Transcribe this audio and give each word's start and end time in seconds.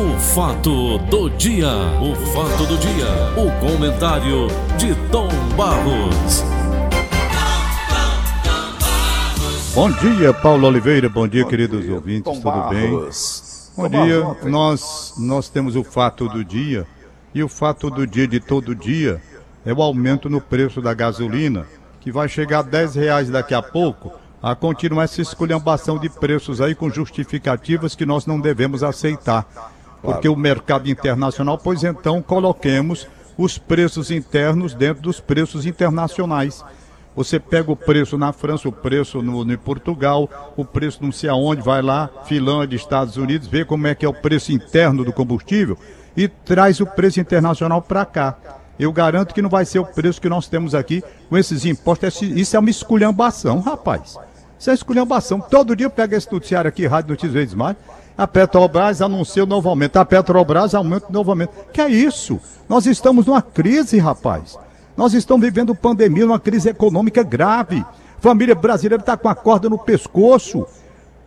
O 0.00 0.18
fato 0.18 0.96
do 1.10 1.28
dia, 1.28 1.68
o 2.00 2.14
fato 2.32 2.64
do 2.64 2.78
dia, 2.78 3.06
o 3.36 3.52
comentário 3.60 4.46
de 4.78 4.94
Tom 5.10 5.28
Barros. 5.54 6.42
Bom 9.74 9.90
dia, 9.90 10.32
Paulo 10.32 10.68
Oliveira. 10.68 11.06
Bom 11.06 11.28
dia, 11.28 11.42
bom 11.42 11.50
queridos 11.50 11.84
dia, 11.84 11.94
ouvintes. 11.94 12.24
Tom 12.24 12.36
Tudo 12.36 12.44
Barros. 12.44 12.72
bem? 13.76 13.84
Bom 13.84 13.90
Tom 13.90 14.06
dia. 14.06 14.22
Barros, 14.22 14.44
nós 14.44 15.14
nós 15.18 15.48
temos 15.50 15.76
o 15.76 15.84
fato 15.84 16.30
do 16.30 16.42
dia 16.42 16.86
e 17.34 17.42
o 17.42 17.48
fato 17.48 17.90
do 17.90 18.06
dia 18.06 18.26
de 18.26 18.40
todo 18.40 18.74
dia 18.74 19.20
é 19.66 19.72
o 19.74 19.82
aumento 19.82 20.30
no 20.30 20.40
preço 20.40 20.80
da 20.80 20.94
gasolina, 20.94 21.66
que 22.00 22.10
vai 22.10 22.26
chegar 22.26 22.60
a 22.60 22.62
10 22.62 22.94
reais 22.94 23.28
daqui 23.28 23.52
a 23.52 23.60
pouco 23.60 24.10
a 24.42 24.54
continuar 24.54 25.04
essa 25.04 25.20
esculhambação 25.20 25.98
de 25.98 26.08
preços 26.08 26.62
aí 26.62 26.74
com 26.74 26.88
justificativas 26.88 27.94
que 27.94 28.06
nós 28.06 28.24
não 28.24 28.40
devemos 28.40 28.82
aceitar. 28.82 29.46
Porque 30.02 30.28
o 30.28 30.36
mercado 30.36 30.88
internacional, 30.88 31.58
pois 31.58 31.84
então 31.84 32.22
coloquemos 32.22 33.06
os 33.36 33.58
preços 33.58 34.10
internos 34.10 34.74
dentro 34.74 35.02
dos 35.02 35.20
preços 35.20 35.66
internacionais. 35.66 36.64
Você 37.14 37.40
pega 37.40 37.72
o 37.72 37.76
preço 37.76 38.16
na 38.16 38.32
França, 38.32 38.68
o 38.68 38.72
preço 38.72 39.20
no, 39.20 39.44
no 39.44 39.58
Portugal, 39.58 40.28
o 40.56 40.64
preço 40.64 41.02
não 41.02 41.10
sei 41.10 41.28
aonde, 41.28 41.60
vai 41.60 41.82
lá, 41.82 42.08
Finlândia, 42.24 42.76
Estados 42.76 43.16
Unidos, 43.16 43.48
vê 43.48 43.64
como 43.64 43.86
é 43.86 43.94
que 43.94 44.06
é 44.06 44.08
o 44.08 44.14
preço 44.14 44.52
interno 44.52 45.04
do 45.04 45.12
combustível 45.12 45.76
e 46.16 46.28
traz 46.28 46.80
o 46.80 46.86
preço 46.86 47.20
internacional 47.20 47.82
para 47.82 48.04
cá. 48.04 48.36
Eu 48.78 48.92
garanto 48.92 49.34
que 49.34 49.42
não 49.42 49.50
vai 49.50 49.64
ser 49.64 49.78
o 49.78 49.84
preço 49.84 50.20
que 50.20 50.28
nós 50.28 50.48
temos 50.48 50.74
aqui 50.74 51.02
com 51.28 51.36
esses 51.36 51.64
impostos. 51.66 52.22
Isso 52.22 52.56
é 52.56 52.58
uma 52.58 52.70
esculhambação, 52.70 53.60
rapaz. 53.60 54.16
Isso 54.58 54.70
é 54.70 54.74
esculhambação. 54.74 55.40
Todo 55.40 55.76
dia 55.76 55.90
pega 55.90 56.16
esse 56.16 56.32
noticiário 56.32 56.68
aqui, 56.68 56.86
Rádio 56.86 57.10
Notícias 57.10 57.32
Verdes 57.32 57.54
Mais. 57.54 57.76
A 58.20 58.26
Petrobras 58.26 59.00
anunciou 59.00 59.46
novamente. 59.46 59.96
A 59.96 60.04
Petrobras 60.04 60.74
aumenta 60.74 61.06
novamente. 61.08 61.52
Que 61.72 61.80
é 61.80 61.88
isso? 61.88 62.38
Nós 62.68 62.84
estamos 62.84 63.24
numa 63.24 63.40
crise, 63.40 63.98
rapaz. 63.98 64.58
Nós 64.94 65.14
estamos 65.14 65.42
vivendo 65.42 65.74
pandemia, 65.74 66.26
uma 66.26 66.38
crise 66.38 66.68
econômica 66.68 67.22
grave. 67.22 67.82
Família 68.18 68.54
brasileira 68.54 69.00
está 69.00 69.16
com 69.16 69.30
a 69.30 69.34
corda 69.34 69.70
no 69.70 69.78
pescoço. 69.78 70.66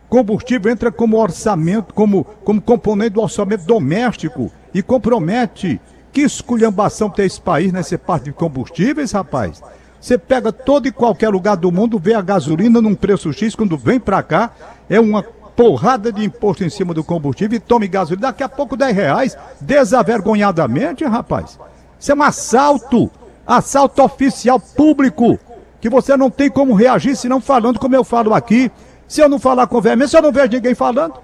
Combustível 0.08 0.70
entra 0.70 0.92
como 0.92 1.20
orçamento, 1.20 1.92
como, 1.92 2.22
como 2.44 2.62
componente 2.62 3.14
do 3.14 3.22
orçamento 3.22 3.64
doméstico 3.64 4.52
e 4.72 4.80
compromete. 4.80 5.80
Que 6.12 6.20
esculhambação 6.20 7.10
tem 7.10 7.26
esse 7.26 7.40
país 7.40 7.72
nessa 7.72 7.98
parte 7.98 8.26
de 8.26 8.32
combustíveis, 8.32 9.10
rapaz? 9.10 9.60
Você 10.00 10.16
pega 10.16 10.52
todo 10.52 10.86
e 10.86 10.92
qualquer 10.92 11.30
lugar 11.30 11.56
do 11.56 11.72
mundo, 11.72 11.98
vê 11.98 12.14
a 12.14 12.22
gasolina 12.22 12.80
num 12.80 12.94
preço 12.94 13.32
X, 13.32 13.56
quando 13.56 13.76
vem 13.76 13.98
para 13.98 14.22
cá, 14.22 14.52
é 14.88 15.00
uma 15.00 15.24
porrada 15.56 16.12
de 16.12 16.24
imposto 16.24 16.64
em 16.64 16.68
cima 16.68 16.92
do 16.92 17.04
combustível 17.04 17.56
e 17.56 17.60
tome 17.60 17.88
gasolina. 17.88 18.28
Daqui 18.28 18.42
a 18.42 18.48
pouco 18.48 18.76
10 18.76 18.94
reais, 18.94 19.38
desavergonhadamente, 19.60 21.04
rapaz. 21.04 21.58
Isso 21.98 22.12
é 22.12 22.14
um 22.14 22.22
assalto, 22.22 23.10
assalto 23.46 24.02
oficial 24.02 24.58
público, 24.58 25.38
que 25.80 25.88
você 25.88 26.16
não 26.16 26.30
tem 26.30 26.50
como 26.50 26.74
reagir 26.74 27.16
se 27.16 27.28
não 27.28 27.40
falando 27.40 27.78
como 27.78 27.94
eu 27.94 28.04
falo 28.04 28.34
aqui. 28.34 28.70
Se 29.06 29.20
eu 29.20 29.28
não 29.28 29.38
falar 29.38 29.66
com 29.66 29.80
veemência, 29.80 30.18
eu 30.18 30.22
não 30.22 30.32
vejo 30.32 30.52
ninguém 30.52 30.74
falando. 30.74 31.14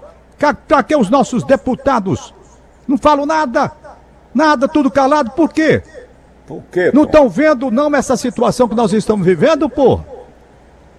Pra 0.67 0.83
que 0.83 0.95
os 0.95 1.09
nossos 1.09 1.43
deputados? 1.43 2.33
Não 2.87 2.97
falam 2.97 3.25
nada. 3.25 3.71
Nada, 4.33 4.67
tudo 4.67 4.89
calado. 4.89 5.31
Por 5.31 5.51
quê? 5.51 5.83
Por 6.47 6.63
quê? 6.71 6.91
Não 6.93 7.03
estão 7.03 7.29
vendo 7.29 7.69
não 7.69 7.93
essa 7.95 8.15
situação 8.17 8.67
que 8.67 8.75
nós 8.75 8.93
estamos 8.93 9.25
vivendo, 9.25 9.69
pô? 9.69 9.99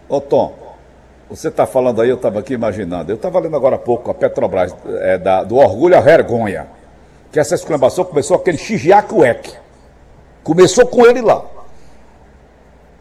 Ô 0.09 0.21
Tom, 0.21 0.55
você 1.37 1.49
está 1.49 1.67
falando 1.67 2.03
aí, 2.03 2.11
eu 2.11 2.17
estava 2.17 2.41
aqui 2.41 2.53
imaginando. 2.53 3.11
Eu 3.11 3.17
estava 3.17 3.41
lendo 3.41 3.57
agora 3.57 3.77
há 3.77 3.79
pouco 3.79 4.11
a 4.11 4.15
Petrobras, 4.15 4.75
é, 5.01 5.17
da, 5.17 5.43
do 5.43 5.57
orgulho 5.57 5.97
à 5.97 6.01
vergonha. 6.01 6.67
Que 7.31 7.41
essa 7.41 7.55
exclamação 7.55 8.05
começou 8.05 8.37
aquele 8.37 8.59
Shijiakuek. 8.59 9.55
Começou 10.45 10.87
com 10.87 11.07
ele 11.07 11.23
lá. 11.23 11.43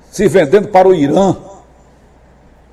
Se 0.09 0.29
vendendo 0.29 0.69
para 0.69 0.87
o 0.87 0.95
Irã. 0.95 1.35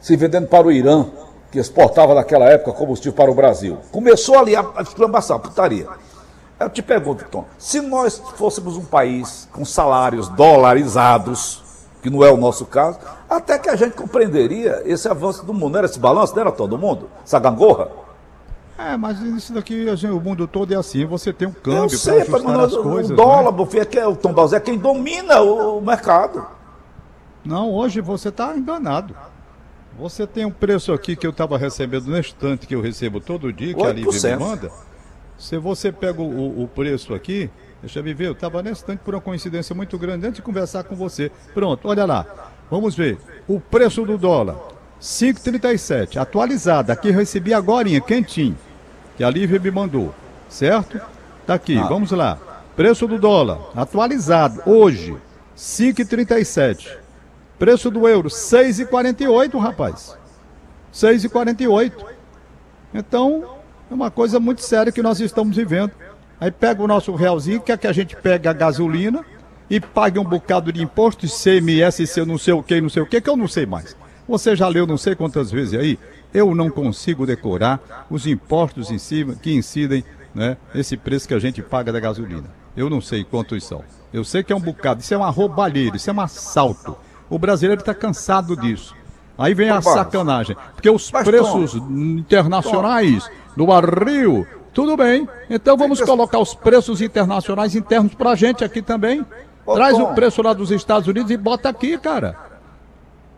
Se 0.00 0.16
vendendo 0.16 0.46
para 0.46 0.64
o 0.64 0.70
Irã, 0.70 1.06
que 1.50 1.58
exportava 1.58 2.14
naquela 2.14 2.44
época 2.44 2.72
combustível 2.72 3.14
para 3.14 3.30
o 3.30 3.34
Brasil. 3.34 3.78
Começou 3.90 4.38
ali 4.38 4.54
a, 4.54 4.64
a 4.76 4.82
exclamação, 4.82 5.36
a 5.36 5.40
putaria. 5.40 5.88
Eu 6.60 6.70
te 6.70 6.82
pergunto, 6.82 7.24
Tom, 7.28 7.44
se 7.58 7.80
nós 7.80 8.22
fôssemos 8.36 8.76
um 8.76 8.84
país 8.84 9.48
com 9.52 9.64
salários 9.64 10.28
dolarizados, 10.28 11.62
que 12.00 12.10
não 12.10 12.24
é 12.24 12.30
o 12.30 12.36
nosso 12.36 12.64
caso, 12.64 13.00
até 13.28 13.58
que 13.58 13.68
a 13.68 13.76
gente 13.76 13.94
compreenderia 13.94 14.82
esse 14.84 15.08
avanço 15.08 15.44
do 15.44 15.52
mundo. 15.52 15.72
Não 15.72 15.78
era 15.78 15.86
esse 15.86 15.98
balanço, 15.98 16.34
não 16.34 16.40
era 16.40 16.52
todo 16.52 16.78
mundo? 16.78 17.10
Essa 17.24 17.38
gangorra? 17.38 17.88
É, 18.78 18.96
mas 18.96 19.20
isso 19.20 19.52
daqui, 19.52 19.86
o 20.04 20.20
mundo 20.20 20.46
todo 20.46 20.72
é 20.72 20.76
assim, 20.76 21.04
você 21.04 21.32
tem 21.32 21.48
um 21.48 21.52
câmbio 21.52 22.00
para 22.00 22.14
ajustar 22.14 22.42
mas 22.44 22.72
as 22.72 22.76
coisas. 22.76 23.10
O 23.10 23.16
dólar, 23.16 23.52
né? 23.52 23.80
é, 23.80 23.84
que 23.84 23.98
é 23.98 24.06
o 24.06 24.14
Tom 24.14 24.32
Balzé, 24.32 24.56
é 24.56 24.60
quem 24.60 24.78
domina 24.78 25.40
o 25.42 25.80
mercado. 25.80 26.46
Não, 27.44 27.72
hoje 27.72 28.00
você 28.00 28.28
está 28.28 28.56
enganado. 28.56 29.16
Você 29.98 30.28
tem 30.28 30.44
um 30.44 30.50
preço 30.50 30.92
aqui 30.92 31.16
que 31.16 31.26
eu 31.26 31.32
estava 31.32 31.58
recebendo 31.58 32.06
no 32.06 32.16
instante 32.16 32.68
que 32.68 32.74
eu 32.74 32.80
recebo 32.80 33.20
todo 33.20 33.52
dia, 33.52 33.74
que 33.74 33.80
8%. 33.80 33.88
a 33.88 33.92
Lívia 33.92 34.36
me 34.36 34.44
manda. 34.44 34.70
Se 35.36 35.58
você 35.58 35.90
pega 35.90 36.22
o, 36.22 36.62
o 36.62 36.68
preço 36.68 37.14
aqui, 37.14 37.50
deixa 37.80 37.98
eu 37.98 38.04
ver, 38.04 38.20
eu 38.20 38.32
estava 38.32 38.62
nesse 38.62 38.84
tanque 38.84 39.02
por 39.04 39.12
uma 39.14 39.20
coincidência 39.20 39.74
muito 39.74 39.98
grande 39.98 40.24
antes 40.24 40.36
de 40.36 40.42
conversar 40.42 40.84
com 40.84 40.94
você. 40.94 41.32
Pronto, 41.52 41.88
olha 41.88 42.04
lá. 42.04 42.52
Vamos 42.70 42.94
ver. 42.94 43.18
O 43.46 43.58
preço 43.58 44.04
do 44.04 44.18
dólar, 44.18 44.56
5,37, 45.00 46.16
atualizado. 46.16 46.92
Aqui 46.92 47.10
recebi 47.10 47.54
agora, 47.54 47.88
quentinho, 48.00 48.56
que 49.16 49.24
a 49.24 49.30
Lívia 49.30 49.58
me 49.58 49.70
mandou. 49.70 50.14
Certo? 50.48 51.00
Tá 51.46 51.54
aqui, 51.54 51.78
ah. 51.78 51.86
vamos 51.86 52.10
lá. 52.10 52.38
Preço 52.76 53.06
do 53.06 53.18
dólar, 53.18 53.58
atualizado, 53.74 54.62
hoje, 54.66 55.16
5,37. 55.56 56.96
Preço 57.58 57.90
do 57.90 58.06
euro, 58.06 58.28
6,48, 58.28 59.58
rapaz. 59.58 60.16
6,48. 60.92 61.92
Então, 62.94 63.56
é 63.90 63.94
uma 63.94 64.10
coisa 64.10 64.38
muito 64.38 64.62
séria 64.62 64.92
que 64.92 65.02
nós 65.02 65.20
estamos 65.20 65.56
vivendo. 65.56 65.92
Aí 66.40 66.50
pega 66.50 66.82
o 66.82 66.86
nosso 66.86 67.14
realzinho, 67.14 67.60
quer 67.60 67.76
que 67.76 67.86
a 67.86 67.92
gente 67.92 68.14
pegue 68.14 68.48
a 68.48 68.52
gasolina 68.52 69.24
e 69.70 69.80
pague 69.80 70.18
um 70.18 70.24
bocado 70.24 70.72
de 70.72 70.82
imposto, 70.82 71.26
CMS, 71.26 72.06
se 72.06 72.20
eu 72.20 72.26
não 72.26 72.38
sei 72.38 72.54
o 72.54 72.62
que, 72.62 72.80
não 72.80 72.88
sei 72.88 73.02
o 73.02 73.06
que, 73.06 73.20
que 73.20 73.28
eu 73.28 73.36
não 73.36 73.48
sei 73.48 73.66
mais. 73.66 73.96
Você 74.28 74.54
já 74.54 74.68
leu 74.68 74.86
não 74.86 74.98
sei 74.98 75.14
quantas 75.14 75.50
vezes 75.50 75.78
aí? 75.78 75.98
Eu 76.32 76.54
não 76.54 76.70
consigo 76.70 77.26
decorar 77.26 78.06
os 78.10 78.26
impostos 78.26 78.90
em 78.90 78.98
cima, 78.98 79.34
que 79.34 79.52
incidem 79.54 80.04
né, 80.34 80.56
esse 80.74 80.96
preço 80.96 81.26
que 81.26 81.34
a 81.34 81.38
gente 81.38 81.62
paga 81.62 81.92
da 81.92 82.00
gasolina. 82.00 82.50
Eu 82.76 82.90
não 82.90 83.00
sei 83.00 83.24
quantos 83.24 83.64
são. 83.64 83.82
Eu 84.12 84.24
sei 84.24 84.42
que 84.42 84.52
é 84.52 84.56
um 84.56 84.60
bocado. 84.60 85.00
Isso 85.00 85.12
é 85.14 85.16
uma 85.16 85.30
roubalheira, 85.30 85.96
isso 85.96 86.10
é 86.10 86.12
um 86.12 86.20
assalto. 86.20 86.96
O 87.28 87.38
brasileiro 87.38 87.80
está 87.80 87.94
cansado 87.94 88.56
disso. 88.56 88.94
Aí 89.36 89.54
vem 89.54 89.70
a 89.70 89.80
sacanagem. 89.80 90.56
Porque 90.74 90.90
os 90.90 91.10
preços 91.10 91.74
internacionais 91.74 93.30
do 93.56 93.66
barril, 93.66 94.46
tudo 94.74 94.96
bem. 94.96 95.28
Então 95.48 95.76
vamos 95.76 96.00
colocar 96.00 96.38
os 96.38 96.54
preços 96.54 97.00
internacionais 97.00 97.74
internos 97.74 98.14
pra 98.14 98.34
gente 98.34 98.64
aqui 98.64 98.82
também. 98.82 99.24
Traz 99.74 99.98
o 99.98 100.08
preço 100.08 100.42
lá 100.42 100.52
dos 100.52 100.70
Estados 100.70 101.08
Unidos 101.08 101.30
e 101.30 101.36
bota 101.36 101.68
aqui, 101.68 101.98
cara. 101.98 102.36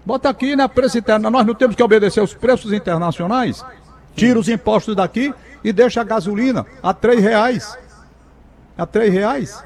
Bota 0.05 0.29
aqui 0.29 0.57
na 0.57 0.69
preço 0.69 0.99
interno. 0.99 1.31
Nós 1.31 1.47
não 1.47 1.55
temos 1.55 1.77
que 1.77 1.83
obedecer 1.83 2.23
os 2.23 2.35
preços 2.35 2.73
internacionais. 2.73 3.65
Tira 4.15 4.39
os 4.39 4.49
impostos 4.49 4.97
daqui 4.97 5.35
e 5.63 5.73
deixa 5.73 6.01
a 6.01 6.05
gasolina 6.05 6.67
a 6.83 6.95
três 6.95 7.21
reais. 7.21 7.77
A 8.77 8.87
três 8.87 9.13
reais. 9.13 9.63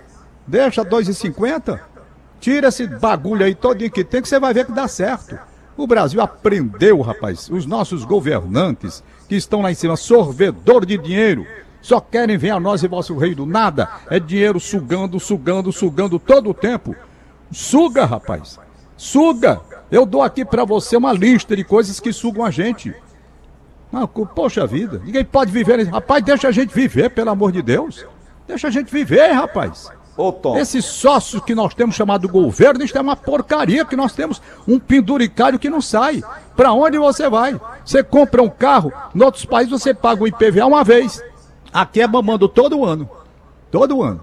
Deixa 0.47 0.85
dois 0.85 1.09
e 1.09 1.15
cinquenta. 1.15 1.81
Tira 2.41 2.69
esse 2.69 2.87
bagulho 2.87 3.45
aí 3.45 3.55
todinho 3.55 3.91
que 3.91 4.05
tem 4.05 4.21
que 4.21 4.29
você 4.29 4.39
vai 4.39 4.53
ver 4.53 4.67
que 4.67 4.73
dá 4.73 4.87
certo. 4.89 5.39
O 5.77 5.87
Brasil 5.87 6.21
aprendeu, 6.21 7.01
rapaz. 7.01 7.49
Os 7.51 7.67
nossos 7.67 8.05
governantes 8.05 9.03
que 9.29 9.35
estão 9.35 9.63
lá 9.63 9.71
em 9.73 9.75
cima, 9.75 9.97
sorvedor 9.97 10.85
de 10.85 10.99
dinheiro, 10.99 11.47
só 11.85 12.01
querem 12.01 12.39
ver 12.39 12.49
a 12.49 12.59
nós 12.59 12.83
e 12.83 12.89
vosso 12.89 13.15
rei 13.15 13.35
do 13.35 13.45
nada. 13.45 13.87
É 14.09 14.19
dinheiro 14.19 14.59
sugando, 14.59 15.21
sugando, 15.21 15.71
sugando 15.71 16.19
todo 16.19 16.49
o 16.49 16.55
tempo. 16.55 16.97
Suga, 17.53 18.07
rapaz. 18.07 18.59
Suga. 18.97 19.61
Eu 19.91 20.07
dou 20.07 20.23
aqui 20.23 20.47
para 20.47 20.65
você 20.65 20.97
uma 20.97 21.13
lista 21.13 21.55
de 21.55 21.63
coisas 21.63 22.01
que 22.01 22.11
sugam 22.11 22.43
a 22.43 22.51
gente. 22.51 22.95
Ah, 23.93 24.07
poxa 24.07 24.67
vida, 24.67 25.03
ninguém 25.05 25.27
pode 25.27 25.53
viver. 25.53 25.87
Rapaz, 25.87 26.25
deixa 26.25 26.49
a 26.49 26.51
gente 26.51 26.75
viver, 26.75 27.11
pelo 27.11 27.29
amor 27.29 27.53
de 27.53 27.61
Deus. 27.61 28.07
Deixa 28.49 28.69
a 28.69 28.71
gente 28.71 28.91
viver, 28.91 29.33
rapaz. 29.33 29.91
Ô, 30.17 30.33
Tom. 30.33 30.57
Esse 30.57 30.81
sócio 30.81 31.43
que 31.43 31.55
nós 31.55 31.75
temos 31.75 31.95
chamado 31.95 32.27
governo, 32.27 32.83
isso 32.83 32.97
é 32.97 33.01
uma 33.03 33.15
porcaria 33.15 33.85
que 33.85 33.95
nós 33.95 34.15
temos 34.15 34.41
um 34.67 34.79
penduricário 34.79 35.59
que 35.59 35.69
não 35.69 35.83
sai. 35.83 36.23
Para 36.57 36.73
onde 36.73 36.97
você 36.97 37.29
vai? 37.29 37.61
Você 37.85 38.03
compra 38.03 38.43
um 38.43 38.49
carro, 38.49 38.91
em 39.15 39.23
outros 39.23 39.45
países 39.45 39.71
você 39.71 39.93
paga 39.93 40.23
o 40.23 40.27
IPVA 40.27 40.65
uma 40.65 40.83
vez. 40.83 41.23
Aqui 41.75 42.01
é 42.01 42.07
mamando 42.07 42.49
todo 42.49 42.85
ano. 42.85 43.11
Todo 43.69 44.01
ano. 44.01 44.21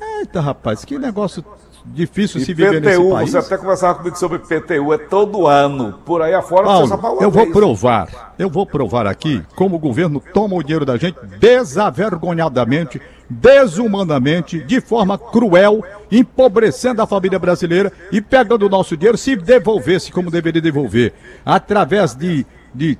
Eita, 0.00 0.40
rapaz, 0.40 0.82
que 0.82 0.98
negócio 0.98 1.44
difícil 1.84 2.40
e 2.40 2.44
se 2.44 2.54
viver 2.54 2.80
PTU, 2.80 2.88
nesse 2.88 3.10
país. 3.10 3.30
Você 3.30 3.38
até 3.38 3.58
conversava 3.58 3.98
comigo 3.98 4.16
sobre 4.16 4.38
PTU, 4.38 4.94
é 4.94 4.98
todo 4.98 5.46
ano. 5.46 5.98
Por 6.06 6.22
aí 6.22 6.32
afora, 6.32 6.64
Paulo, 6.64 6.88
você 6.88 6.96
só 6.96 7.16
eu 7.20 7.30
vou 7.30 7.50
provar, 7.50 8.34
eu 8.38 8.48
vou 8.48 8.66
provar 8.66 9.06
aqui 9.06 9.42
como 9.54 9.76
o 9.76 9.78
governo 9.78 10.22
toma 10.32 10.56
o 10.56 10.62
dinheiro 10.62 10.86
da 10.86 10.96
gente 10.96 11.18
desavergonhadamente, 11.38 13.00
desumanamente, 13.28 14.58
de 14.64 14.80
forma 14.80 15.18
cruel, 15.18 15.84
empobrecendo 16.10 17.02
a 17.02 17.06
família 17.06 17.38
brasileira 17.38 17.92
e 18.10 18.22
pegando 18.22 18.64
o 18.66 18.70
nosso 18.70 18.96
dinheiro, 18.96 19.18
se 19.18 19.36
devolvesse 19.36 20.10
como 20.10 20.30
deveria 20.30 20.62
devolver, 20.62 21.12
através 21.44 22.14
de, 22.14 22.46
de 22.74 22.98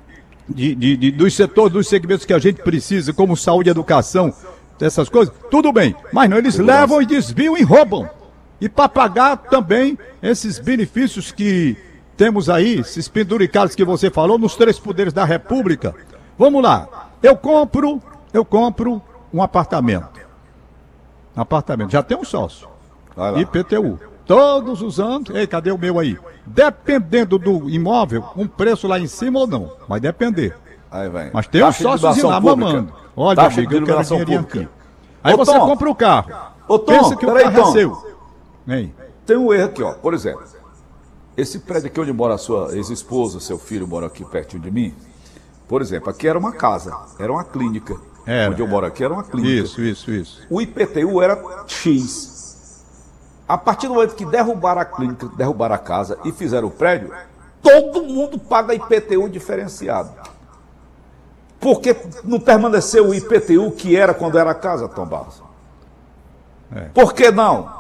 de, 0.49 0.75
de, 0.75 0.97
de, 0.97 1.11
dos 1.11 1.35
setores, 1.35 1.73
dos 1.73 1.89
segmentos 1.89 2.25
que 2.25 2.33
a 2.33 2.39
gente 2.39 2.63
precisa, 2.63 3.13
como 3.13 3.37
saúde 3.37 3.71
educação, 3.71 4.33
essas 4.81 5.09
coisas, 5.09 5.35
tudo 5.51 5.73
bem. 5.73 5.95
Mas 6.13 6.31
não, 6.31 6.39
eles 6.39 6.57
levam 6.57 7.03
e 7.03 7.07
desviam 7.07 7.57
e 7.57 7.63
roubam. 7.63 8.09
E 8.61 8.69
para 8.69 8.89
pagar 8.89 9.37
também 9.37 9.99
esses 10.23 10.59
benefícios 10.59 11.31
que 11.31 11.77
temos 12.17 12.51
aí, 12.51 12.81
esses 12.81 13.09
penduricados 13.09 13.75
que 13.75 13.85
você 13.85 14.11
falou, 14.11 14.39
nos 14.39 14.57
três 14.57 14.79
poderes 14.79 15.13
da 15.13 15.25
República. 15.25 15.95
Vamos 16.37 16.63
lá. 16.63 17.11
Eu 17.23 17.37
compro, 17.37 18.03
eu 18.33 18.45
compro 18.45 19.01
um 19.33 19.43
apartamento. 19.43 20.21
Um 21.37 21.41
apartamento. 21.41 21.93
Já 21.93 22.03
tem 22.03 22.17
um 22.17 22.25
sócio. 22.25 22.69
IPTU. 23.37 23.99
Todos 24.29 24.83
os 24.83 25.01
anos. 25.01 25.31
Ei, 25.35 25.47
cadê 25.47 25.73
o 25.73 25.79
meu 25.79 25.99
aí? 25.99 26.19
Dependendo 26.47 27.39
do 27.39 27.69
imóvel, 27.71 28.25
um 28.37 28.47
preço 28.47 28.87
lá 28.87 28.99
em 29.01 29.07
cima 29.07 29.41
ou 29.41 29.47
não. 29.47 29.73
Vai 29.89 29.99
depender. 29.99 30.55
Aí. 30.91 31.11
Mas 31.33 31.47
tem 31.49 31.65
um 31.65 31.73
sócio 31.73 32.29
lá 32.29 32.39
mamando. 32.39 32.93
Olha, 33.17 33.35
Taxa 33.35 33.61
amigo, 33.61 33.75
eu 33.75 33.85
quero 33.85 34.05
dinheirinho 34.05 34.41
aqui. 34.41 34.69
Aí 35.25 35.35
Ô, 35.35 35.39
você 35.39 35.53
Tom, 35.53 35.67
compra 35.67 35.91
o 35.91 35.95
carro. 35.95 36.31
Ô, 36.69 36.79
Tom, 36.79 36.93
Pensa 36.93 37.17
que 37.17 37.27
o 37.27 37.35
carro 37.35 37.39
é 37.41 37.51
Tom. 37.51 37.69
é 37.69 37.73
seu. 37.73 38.17
Vem. 38.67 38.95
Tem 39.27 39.37
um 39.37 39.53
erro 39.53 39.65
aqui, 39.65 39.83
ó. 39.83 39.95
Por 39.95 40.15
exemplo, 40.15 40.45
esse 41.37 41.61
prédio 41.61 41.89
aqui 41.89 42.01
onde 42.01 42.13
mora 42.13 42.35
a 42.35 42.39
sua 42.39 42.77
ex-esposa, 42.77 43.41
seu 43.41 43.59
filho 43.59 43.89
mora 43.89 44.07
aqui 44.07 44.25
pertinho 44.25 44.63
de 44.63 44.71
mim. 44.71 44.95
Por 45.67 45.83
exemplo, 45.83 46.11
aqui 46.11 46.29
era 46.29 46.39
uma 46.39 46.53
casa, 46.53 46.95
era 47.19 47.33
uma 47.33 47.45
clínica. 47.45 47.97
Era. 48.27 48.51
Onde 48.51 48.61
eu 48.61 48.69
moro 48.69 48.87
aqui 48.87 49.03
era 49.03 49.13
uma 49.13 49.25
clínica. 49.25 49.65
Isso, 49.65 49.81
isso, 49.81 50.11
isso. 50.11 50.43
O 50.51 50.61
IPTU 50.61 51.23
era 51.23 51.65
X. 51.67 52.38
A 53.49 53.57
partir 53.57 53.89
do 53.89 53.95
momento 53.95 54.15
que 54.15 54.27
derrubaram 54.27 54.83
a 54.83 54.85
clínica, 54.85 55.27
derrubaram 55.37 55.75
a 55.75 55.79
casa 55.79 56.19
e 56.25 56.31
fizeram 56.31 56.69
o 56.69 56.71
prédio, 56.71 57.11
todo 57.63 58.05
mundo 58.05 58.39
paga 58.39 58.75
IPTU 58.75 59.29
diferenciado. 59.29 60.11
Porque 61.59 61.97
não 62.23 62.39
permaneceu 62.39 63.09
o 63.09 63.15
IPTU 63.15 63.71
que 63.73 63.97
era 63.97 64.13
quando 64.13 64.39
era 64.39 64.51
a 64.51 64.55
casa, 64.55 64.87
Tom 64.87 65.07
Barros? 65.07 65.43
É. 66.75 66.81
Por 66.93 67.15
que 67.15 67.31
não? 67.31 67.79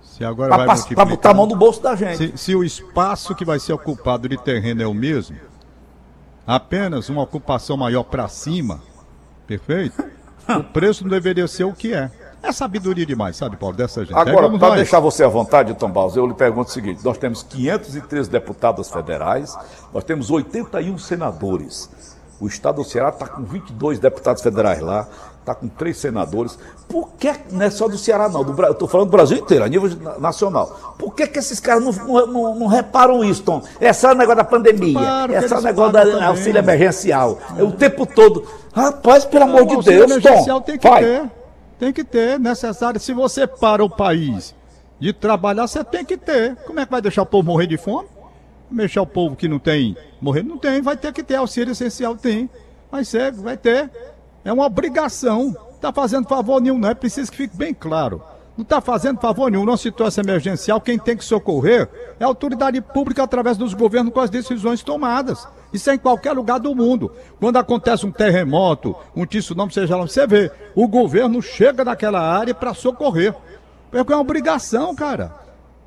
Se 0.00 0.24
agora 0.24 0.64
Para 0.94 1.04
botar 1.04 1.30
a 1.30 1.34
mão 1.34 1.46
no 1.46 1.56
bolso 1.56 1.82
da 1.82 1.96
gente. 1.96 2.16
Se, 2.16 2.38
se 2.38 2.54
o 2.54 2.62
espaço 2.62 3.34
que 3.34 3.44
vai 3.44 3.58
ser 3.58 3.72
ocupado 3.72 4.28
de 4.28 4.38
terreno 4.38 4.82
é 4.82 4.86
o 4.86 4.94
mesmo, 4.94 5.36
apenas 6.46 7.08
uma 7.08 7.22
ocupação 7.22 7.76
maior 7.76 8.04
para 8.04 8.28
cima, 8.28 8.80
perfeito? 9.46 10.02
o 10.48 10.64
preço 10.64 11.02
não 11.02 11.10
deveria 11.10 11.48
ser 11.48 11.64
o 11.64 11.72
que 11.72 11.92
é. 11.92 12.10
É 12.42 12.52
sabedoria 12.52 13.04
demais, 13.04 13.36
sabe, 13.36 13.56
Paulo, 13.56 13.76
dessa 13.76 14.04
gente. 14.04 14.16
Agora, 14.16 14.50
para 14.58 14.76
deixar 14.76 14.98
você 14.98 15.22
à 15.22 15.28
vontade, 15.28 15.74
Tom 15.74 15.90
Baus, 15.90 16.16
eu 16.16 16.26
lhe 16.26 16.34
pergunto 16.34 16.70
o 16.70 16.72
seguinte: 16.72 17.04
nós 17.04 17.18
temos 17.18 17.42
513 17.42 18.30
deputados 18.30 18.90
federais, 18.90 19.56
nós 19.92 20.04
temos 20.04 20.30
81 20.30 20.96
senadores. 20.98 21.90
O 22.40 22.46
estado 22.46 22.76
do 22.76 22.84
Ceará 22.84 23.10
está 23.10 23.26
com 23.26 23.44
22 23.44 23.98
deputados 23.98 24.42
federais 24.42 24.80
lá, 24.80 25.06
está 25.40 25.54
com 25.54 25.68
três 25.68 25.98
senadores. 25.98 26.58
Por 26.88 27.10
que, 27.18 27.30
não 27.52 27.66
é 27.66 27.70
só 27.70 27.86
do 27.86 27.98
Ceará, 27.98 28.30
não, 28.30 28.42
do, 28.42 28.62
eu 28.62 28.72
estou 28.72 28.88
falando 28.88 29.08
do 29.08 29.10
Brasil 29.10 29.36
inteiro, 29.36 29.62
a 29.62 29.68
nível 29.68 29.90
nacional. 30.18 30.94
Por 30.98 31.14
que, 31.14 31.26
que 31.26 31.38
esses 31.38 31.60
caras 31.60 31.84
não, 31.84 32.26
não, 32.26 32.54
não, 32.54 32.66
reparam 32.66 33.22
isso, 33.22 33.42
Tom? 33.42 33.62
É 33.78 33.92
só 33.92 34.12
o 34.12 34.14
negócio 34.14 34.38
da 34.38 34.44
pandemia, 34.44 34.98
claro 34.98 35.34
é 35.34 35.46
só 35.46 35.58
o 35.58 35.60
negócio 35.60 35.92
da 35.92 36.26
auxílio 36.28 36.58
emergencial. 36.58 37.38
É. 37.58 37.62
O 37.62 37.72
tempo 37.72 38.06
todo. 38.06 38.46
Rapaz, 38.72 39.26
pelo 39.26 39.44
amor 39.44 39.66
de 39.66 39.82
Deus, 39.82 40.22
Tom. 40.22 40.60
Tem 40.62 40.78
que 40.78 40.88
vai. 40.88 41.04
ter. 41.04 41.39
Tem 41.80 41.94
que 41.94 42.04
ter, 42.04 42.38
necessário. 42.38 43.00
Se 43.00 43.14
você 43.14 43.46
para 43.46 43.82
o 43.82 43.88
país 43.88 44.54
de 44.98 45.14
trabalhar, 45.14 45.66
você 45.66 45.82
tem 45.82 46.04
que 46.04 46.18
ter. 46.18 46.54
Como 46.56 46.78
é 46.78 46.84
que 46.84 46.90
vai 46.90 47.00
deixar 47.00 47.22
o 47.22 47.26
povo 47.26 47.46
morrer 47.46 47.66
de 47.66 47.78
fome? 47.78 48.06
Deixar 48.70 49.00
o 49.00 49.06
povo 49.06 49.34
que 49.34 49.48
não 49.48 49.58
tem 49.58 49.96
morrer? 50.20 50.42
Não 50.42 50.58
tem, 50.58 50.82
vai 50.82 50.94
ter 50.94 51.10
que 51.10 51.22
ter. 51.22 51.36
Auxílio 51.36 51.72
essencial 51.72 52.14
tem. 52.14 52.50
Vai 52.92 53.02
ser, 53.02 53.32
vai 53.32 53.56
ter. 53.56 53.90
É 54.44 54.52
uma 54.52 54.66
obrigação. 54.66 55.56
Está 55.74 55.90
fazendo 55.90 56.28
favor 56.28 56.60
nenhum, 56.60 56.76
não 56.76 56.90
é 56.90 56.94
preciso 56.94 57.30
que 57.30 57.38
fique 57.38 57.56
bem 57.56 57.72
claro. 57.72 58.22
Não 58.60 58.62
está 58.62 58.78
fazendo 58.78 59.18
favor 59.18 59.50
nenhum. 59.50 59.64
Numa 59.64 59.78
situação 59.78 60.22
emergencial, 60.22 60.78
quem 60.82 60.98
tem 60.98 61.16
que 61.16 61.24
socorrer 61.24 61.88
é 62.20 62.24
a 62.24 62.26
autoridade 62.26 62.78
pública 62.82 63.22
através 63.22 63.56
dos 63.56 63.72
governos 63.72 64.12
com 64.12 64.20
as 64.20 64.28
decisões 64.28 64.82
tomadas. 64.82 65.48
Isso 65.72 65.88
é 65.88 65.94
em 65.94 65.98
qualquer 65.98 66.32
lugar 66.32 66.60
do 66.60 66.74
mundo. 66.74 67.10
Quando 67.40 67.56
acontece 67.56 68.04
um 68.04 68.12
terremoto, 68.12 68.94
um 69.16 69.24
tsunami, 69.24 69.72
seja 69.72 69.96
lá, 69.96 70.06
você 70.06 70.26
vê, 70.26 70.52
o 70.74 70.86
governo 70.86 71.40
chega 71.40 71.86
naquela 71.86 72.20
área 72.20 72.54
para 72.54 72.74
socorrer. 72.74 73.34
Porque 73.90 74.12
é 74.12 74.16
uma 74.16 74.20
obrigação, 74.20 74.94
cara. 74.94 75.34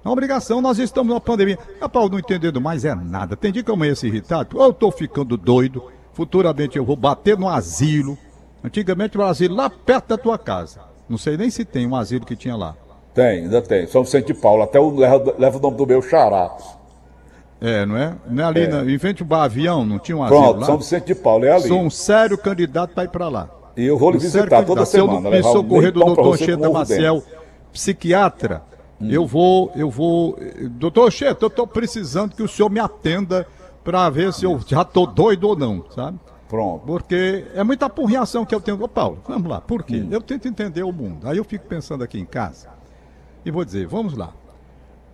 É 0.03 0.07
uma 0.07 0.13
obrigação, 0.13 0.59
nós 0.59 0.79
estamos 0.79 1.09
numa 1.09 1.21
pandemia. 1.21 1.59
Paulo 1.91 2.09
não 2.09 2.19
entendendo 2.19 2.59
mais 2.59 2.83
é 2.83 2.95
nada. 2.95 3.35
Tem 3.35 3.51
dia 3.51 3.63
que 3.63 3.69
eu 3.69 3.75
amanheço 3.75 4.07
irritado, 4.07 4.57
ou 4.57 4.63
eu 4.63 4.71
estou 4.71 4.91
ficando 4.91 5.37
doido, 5.37 5.91
futuramente 6.11 6.75
eu 6.75 6.83
vou 6.83 6.95
bater 6.95 7.37
no 7.37 7.47
asilo. 7.47 8.17
Antigamente 8.63 9.15
o 9.15 9.21
asilo 9.21 9.57
lá 9.57 9.69
perto 9.69 10.07
da 10.07 10.17
tua 10.17 10.39
casa. 10.39 10.92
Não 11.07 11.17
sei 11.17 11.37
nem 11.37 11.49
se 11.49 11.65
tem 11.65 11.87
um 11.87 11.95
asilo 11.95 12.25
que 12.25 12.35
tinha 12.35 12.55
lá. 12.55 12.75
Tem, 13.13 13.43
ainda 13.43 13.61
tem. 13.61 13.85
São 13.87 14.03
Vicente 14.03 14.27
de 14.27 14.33
Paulo, 14.33 14.63
até 14.63 14.79
o, 14.79 14.95
leva, 14.95 15.35
leva 15.37 15.57
o 15.57 15.61
nome 15.61 15.77
do 15.77 15.85
meu 15.85 16.01
xará. 16.01 16.51
É, 17.61 17.85
não 17.85 17.95
é? 17.95 18.15
Não 18.27 18.43
é 18.43 18.47
ali, 18.47 18.61
é. 18.61 18.67
Na, 18.67 18.91
em 18.91 18.97
frente 18.97 19.21
ao 19.21 19.27
Bar 19.27 19.43
Avião, 19.43 19.85
não 19.85 19.99
tinha 19.99 20.17
um 20.17 20.23
asilo 20.23 20.41
Pronto, 20.41 20.59
lá? 20.59 20.65
São 20.65 20.77
Vicente 20.77 21.05
de 21.05 21.15
Paulo, 21.15 21.45
é 21.45 21.51
ali. 21.51 21.67
Sou 21.67 21.79
um 21.79 21.89
sério 21.89 22.37
candidato 22.37 22.93
para 22.93 23.03
ir 23.03 23.09
para 23.09 23.29
lá. 23.29 23.49
E 23.77 23.85
eu 23.85 23.97
vou 23.97 24.11
lhe 24.11 24.17
um 24.17 24.19
visitar 24.19 24.65
toda 24.65 24.85
semana. 24.85 25.29
Se 25.29 25.37
eu 25.37 25.43
socorrer 25.43 25.91
do 25.91 25.99
doutor 25.99 26.37
Cheta 26.37 26.69
Maciel, 26.69 27.23
psiquiatra, 27.71 28.61
hum. 28.99 29.09
eu 29.09 29.25
vou, 29.25 29.71
eu 29.75 29.89
vou... 29.89 30.37
Doutor 30.71 31.11
Cheta, 31.11 31.45
eu 31.45 31.47
estou 31.47 31.65
precisando 31.65 32.35
que 32.35 32.43
o 32.43 32.47
senhor 32.47 32.69
me 32.69 32.79
atenda 32.79 33.47
para 33.83 34.09
ver 34.09 34.33
se 34.33 34.45
eu 34.45 34.59
já 34.65 34.81
estou 34.81 35.05
doido 35.05 35.47
ou 35.47 35.55
não, 35.55 35.85
sabe? 35.89 36.19
Pronto. 36.47 36.85
Porque 36.85 37.45
é 37.55 37.63
muita 37.63 37.87
apurriação 37.87 38.45
que 38.45 38.53
eu 38.53 38.61
tenho. 38.61 38.81
Ô, 38.81 38.87
Paulo, 38.87 39.19
vamos 39.27 39.49
lá, 39.49 39.59
por 39.61 39.83
quê? 39.83 39.97
Hum. 39.97 40.09
Eu 40.11 40.21
tento 40.21 40.47
entender 40.47 40.83
o 40.83 40.91
mundo. 40.91 41.27
Aí 41.27 41.37
eu 41.37 41.43
fico 41.43 41.65
pensando 41.65 42.03
aqui 42.03 42.19
em 42.19 42.25
casa 42.25 42.69
e 43.45 43.51
vou 43.51 43.65
dizer, 43.65 43.87
vamos 43.87 44.13
lá. 44.13 44.33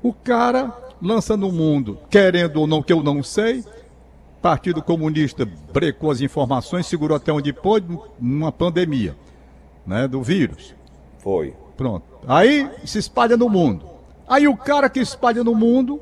O 0.01 0.13
cara 0.13 0.73
lança 1.01 1.35
no 1.35 1.51
mundo, 1.51 1.99
querendo 2.09 2.57
ou 2.57 2.67
não, 2.67 2.81
que 2.81 2.93
eu 2.93 3.03
não 3.03 3.23
sei. 3.23 3.63
Partido 4.41 4.81
Comunista 4.81 5.45
brecou 5.73 6.11
as 6.11 6.21
informações, 6.21 6.87
segurou 6.87 7.17
até 7.17 7.31
onde 7.31 7.51
pôde, 7.51 7.99
numa 8.19 8.51
pandemia, 8.51 9.15
né, 9.85 10.07
do 10.07 10.21
vírus. 10.21 10.73
Foi. 11.17 11.53
Pronto. 11.75 12.05
Aí 12.27 12.69
se 12.85 12.99
espalha 12.99 13.35
no 13.35 13.49
mundo. 13.49 13.85
Aí 14.27 14.47
o 14.47 14.55
cara 14.55 14.89
que 14.89 14.99
espalha 14.99 15.43
no 15.43 15.55
mundo 15.55 15.99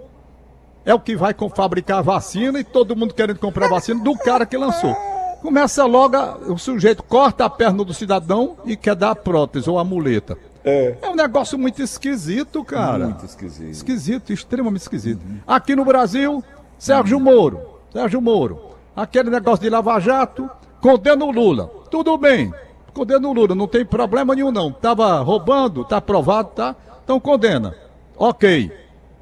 é 0.85 0.93
o 0.93 0.99
que 0.99 1.15
vai 1.15 1.35
fabricar 1.55 1.99
a 1.99 2.01
vacina 2.01 2.59
e 2.59 2.63
todo 2.63 2.95
mundo 2.95 3.13
querendo 3.13 3.39
comprar 3.39 3.65
a 3.65 3.69
vacina 3.69 4.03
do 4.03 4.13
cara 4.15 4.45
que 4.45 4.57
lançou. 4.57 4.95
Começa 5.41 5.85
logo, 5.85 6.17
o 6.51 6.57
sujeito 6.57 7.03
corta 7.03 7.45
a 7.45 7.49
perna 7.49 7.83
do 7.83 7.93
cidadão 7.93 8.57
e 8.65 8.75
quer 8.75 8.95
dar 8.95 9.11
a 9.11 9.15
prótese 9.15 9.69
ou 9.69 9.77
a 9.77 9.83
muleta. 9.83 10.37
É. 10.63 10.97
é 11.01 11.09
um 11.09 11.15
negócio 11.15 11.57
muito 11.57 11.81
esquisito, 11.81 12.63
cara. 12.63 13.05
Muito 13.05 13.25
esquisito. 13.25 13.69
Esquisito, 13.69 14.33
extremamente 14.33 14.81
esquisito. 14.81 15.21
Uhum. 15.23 15.39
Aqui 15.47 15.75
no 15.75 15.85
Brasil, 15.85 16.43
Sérgio. 16.77 17.19
Moro. 17.19 17.61
Sérgio 17.93 18.21
Moro. 18.21 18.71
Aquele 18.95 19.29
negócio 19.29 19.61
de 19.61 19.69
Lava 19.69 19.99
Jato, 19.99 20.49
condena 20.81 21.23
o 21.23 21.31
Lula. 21.31 21.67
Tudo 21.89 22.17
bem. 22.17 22.51
Condena 22.93 23.27
o 23.27 23.33
Lula, 23.33 23.55
não 23.55 23.67
tem 23.67 23.85
problema 23.85 24.35
nenhum, 24.35 24.51
não. 24.51 24.71
Tava 24.71 25.19
roubando, 25.21 25.85
tá 25.85 25.97
aprovado, 25.97 26.49
tá? 26.49 26.75
Então 27.03 27.19
condena. 27.19 27.75
Ok. 28.17 28.71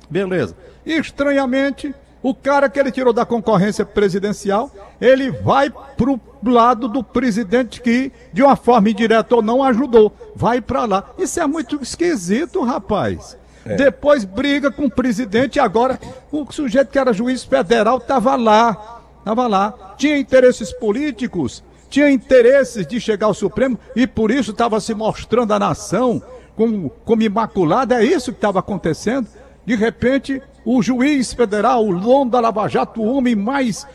Beleza. 0.10 0.56
Estranhamente, 0.86 1.94
o 2.26 2.34
cara 2.34 2.68
que 2.68 2.80
ele 2.80 2.92
tirou 2.92 3.14
da 3.14 3.24
concorrência 3.24 3.86
presidencial, 3.86 4.72
ele 5.00 5.30
vai 5.30 5.72
pro 5.96 6.20
lado 6.44 6.88
do 6.88 7.04
presidente 7.04 7.80
que, 7.80 8.12
de 8.34 8.42
uma 8.42 8.56
forma 8.56 8.90
indireta 8.90 9.36
ou 9.36 9.44
não, 9.44 9.62
ajudou. 9.62 10.12
Vai 10.36 10.60
para 10.60 10.86
lá. 10.86 11.12
Isso 11.20 11.40
é 11.40 11.46
muito 11.46 11.80
esquisito, 11.84 12.64
rapaz. 12.64 13.38
É. 13.64 13.76
Depois 13.76 14.26
briga 14.26 14.72
com 14.72 14.86
o 14.86 14.90
presidente 14.90 15.60
agora 15.60 16.00
o 16.32 16.52
sujeito 16.52 16.90
que 16.90 16.98
era 16.98 17.14
juiz 17.14 17.44
federal 17.44 18.00
estava 18.00 18.36
lá. 18.36 19.04
Estava 19.20 19.46
lá. 19.46 19.94
Tinha 19.96 20.18
interesses 20.18 20.74
políticos, 20.74 21.64
tinha 21.92 22.10
interesses 22.10 22.88
de 22.88 23.00
chegar 23.00 23.28
ao 23.28 23.36
Supremo 23.36 23.78
e 23.96 24.08
por 24.08 24.32
isso 24.32 24.50
estava 24.50 24.80
se 24.80 24.96
mostrando 24.96 25.54
a 25.54 25.60
nação 25.60 26.24
como, 26.56 26.90
como 27.06 27.22
imaculada. 27.22 28.02
É 28.02 28.04
isso 28.04 28.32
que 28.32 28.40
estava 28.40 28.58
acontecendo. 28.58 29.28
De 29.64 29.76
repente, 29.76 30.42
o 30.66 30.82
juiz 30.82 31.34
federal, 31.34 31.88
o 31.88 32.00
dono 32.00 32.32
da 32.32 32.40
Lava 32.40 32.68
Jato, 32.68 33.02
o 33.02 33.16
homem 33.16 33.36
mais 33.36 33.88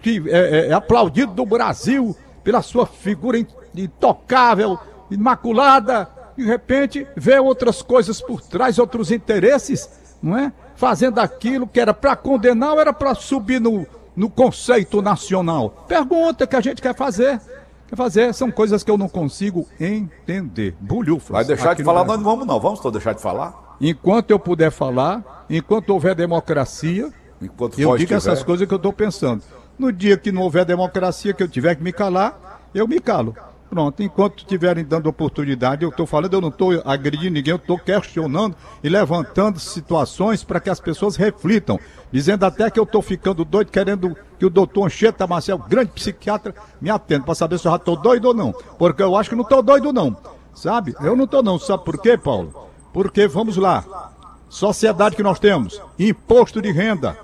que 0.00 0.22
é, 0.28 0.38
é, 0.38 0.68
é 0.68 0.72
aplaudido 0.72 1.32
do 1.32 1.46
Brasil 1.46 2.16
pela 2.42 2.62
sua 2.62 2.86
figura 2.86 3.38
intocável, 3.74 4.78
imaculada, 5.10 6.08
De 6.36 6.44
repente, 6.44 7.06
vê 7.16 7.38
outras 7.38 7.82
coisas 7.82 8.20
por 8.20 8.40
trás, 8.40 8.78
outros 8.78 9.10
interesses, 9.10 9.88
não 10.22 10.36
é? 10.36 10.52
Fazendo 10.76 11.18
aquilo 11.18 11.66
que 11.66 11.80
era 11.80 11.92
para 11.92 12.14
condenar 12.14 12.74
ou 12.74 12.80
era 12.80 12.92
para 12.92 13.14
subir 13.14 13.60
no, 13.60 13.86
no 14.14 14.30
conceito 14.30 15.02
nacional? 15.02 15.84
Pergunta 15.88 16.46
que 16.46 16.54
a 16.54 16.60
gente 16.60 16.80
quer 16.80 16.94
fazer. 16.94 17.40
Quer 17.88 17.96
fazer, 17.96 18.34
são 18.34 18.50
coisas 18.50 18.84
que 18.84 18.90
eu 18.90 18.98
não 18.98 19.08
consigo 19.08 19.66
entender. 19.80 20.76
Bulhufas. 20.78 21.30
Vai 21.30 21.44
deixar 21.44 21.74
de 21.74 21.82
falar, 21.82 22.04
nós 22.04 22.18
não 22.18 22.24
vamos 22.24 22.46
não. 22.46 22.60
Vamos 22.60 22.80
deixar 22.92 23.14
de 23.14 23.20
falar? 23.20 23.67
Enquanto 23.80 24.30
eu 24.30 24.38
puder 24.38 24.70
falar, 24.70 25.46
enquanto 25.48 25.90
houver 25.90 26.14
democracia, 26.14 27.12
enquanto 27.40 27.78
eu 27.78 27.96
digo 27.96 28.14
essas 28.14 28.42
coisas 28.42 28.66
que 28.66 28.74
eu 28.74 28.76
estou 28.76 28.92
pensando. 28.92 29.42
No 29.78 29.92
dia 29.92 30.16
que 30.16 30.32
não 30.32 30.42
houver 30.42 30.64
democracia, 30.64 31.32
que 31.32 31.42
eu 31.42 31.48
tiver 31.48 31.76
que 31.76 31.82
me 31.82 31.92
calar, 31.92 32.60
eu 32.74 32.88
me 32.88 32.98
calo. 32.98 33.36
Pronto, 33.70 34.02
enquanto 34.02 34.38
estiverem 34.38 34.82
dando 34.82 35.08
oportunidade, 35.08 35.84
eu 35.84 35.90
estou 35.90 36.06
falando, 36.06 36.32
eu 36.32 36.40
não 36.40 36.48
estou 36.48 36.82
agredindo 36.86 37.34
ninguém, 37.34 37.52
eu 37.52 37.56
estou 37.56 37.78
questionando 37.78 38.56
e 38.82 38.88
levantando 38.88 39.60
situações 39.60 40.42
para 40.42 40.58
que 40.58 40.70
as 40.70 40.80
pessoas 40.80 41.16
reflitam, 41.16 41.78
dizendo 42.10 42.44
até 42.44 42.70
que 42.70 42.80
eu 42.80 42.84
estou 42.84 43.02
ficando 43.02 43.44
doido, 43.44 43.70
querendo 43.70 44.16
que 44.38 44.46
o 44.46 44.50
doutor 44.50 44.86
Ancheta 44.86 45.26
Marcel, 45.26 45.58
grande 45.58 45.90
psiquiatra, 45.90 46.54
me 46.80 46.88
atenda 46.88 47.24
para 47.24 47.34
saber 47.34 47.58
se 47.58 47.68
eu 47.68 47.72
já 47.72 47.76
estou 47.76 47.94
doido 47.94 48.28
ou 48.28 48.34
não. 48.34 48.52
Porque 48.78 49.02
eu 49.02 49.14
acho 49.14 49.28
que 49.28 49.36
não 49.36 49.42
estou 49.42 49.62
doido, 49.62 49.92
não. 49.92 50.16
Sabe? 50.54 50.96
Eu 51.02 51.14
não 51.14 51.24
estou, 51.24 51.42
não. 51.42 51.58
Sabe 51.58 51.84
por 51.84 52.00
quê, 52.00 52.16
Paulo? 52.16 52.67
Porque, 52.92 53.26
vamos 53.26 53.56
lá, 53.56 54.12
sociedade 54.48 55.16
que 55.16 55.22
nós 55.22 55.38
temos, 55.38 55.80
imposto 55.98 56.60
de 56.60 56.70
renda. 56.70 57.16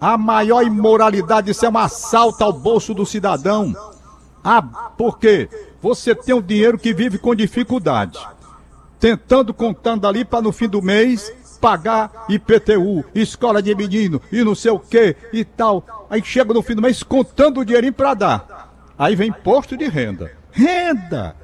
A 0.00 0.18
maior 0.18 0.62
imoralidade, 0.62 1.50
isso 1.50 1.64
é 1.64 1.68
um 1.68 1.78
assalto 1.78 2.44
ao 2.44 2.52
bolso 2.52 2.92
do 2.92 3.06
cidadão 3.06 3.74
ah, 4.44 4.60
porque 4.98 5.48
você 5.80 6.14
tem 6.14 6.34
um 6.34 6.42
dinheiro 6.42 6.78
que 6.78 6.92
vive 6.92 7.16
com 7.16 7.34
dificuldade, 7.34 8.18
tentando, 9.00 9.54
contando 9.54 10.06
ali 10.06 10.22
para 10.22 10.42
no 10.42 10.52
fim 10.52 10.68
do 10.68 10.82
mês 10.82 11.32
pagar 11.62 12.26
IPTU, 12.28 13.02
escola 13.14 13.62
de 13.62 13.74
menino 13.74 14.20
e 14.30 14.44
não 14.44 14.54
sei 14.54 14.70
o 14.70 14.78
que 14.78 15.16
e 15.32 15.46
tal. 15.46 16.06
Aí 16.10 16.22
chega 16.22 16.52
no 16.52 16.60
fim 16.62 16.74
do 16.74 16.82
mês 16.82 17.02
contando 17.02 17.60
o 17.60 17.64
dinheirinho 17.64 17.94
para 17.94 18.12
dar. 18.12 18.74
Aí 18.98 19.16
vem 19.16 19.30
imposto 19.30 19.78
de 19.78 19.88
renda. 19.88 20.30
Renda! 20.52 21.34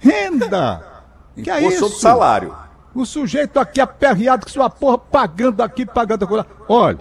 Renda! 0.00 0.93
Que 1.42 1.50
é 1.50 1.60
isso? 1.62 1.80
sobre 1.80 1.98
salário. 1.98 2.54
O 2.94 3.04
sujeito 3.04 3.58
aqui 3.58 3.80
aperreado 3.80 4.46
com 4.46 4.52
sua 4.52 4.70
porra 4.70 4.98
pagando 4.98 5.62
aqui, 5.62 5.84
pagando 5.84 6.32
lá. 6.32 6.46
Olha, 6.68 6.98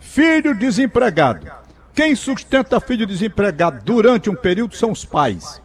filho 0.00 0.54
desempregado 0.54 1.46
quem 1.96 2.14
sustenta 2.14 2.78
filho 2.78 3.06
desempregado 3.06 3.82
durante 3.82 4.28
um 4.28 4.34
período 4.34 4.76
são 4.76 4.92
os 4.92 5.02
pais. 5.02 5.62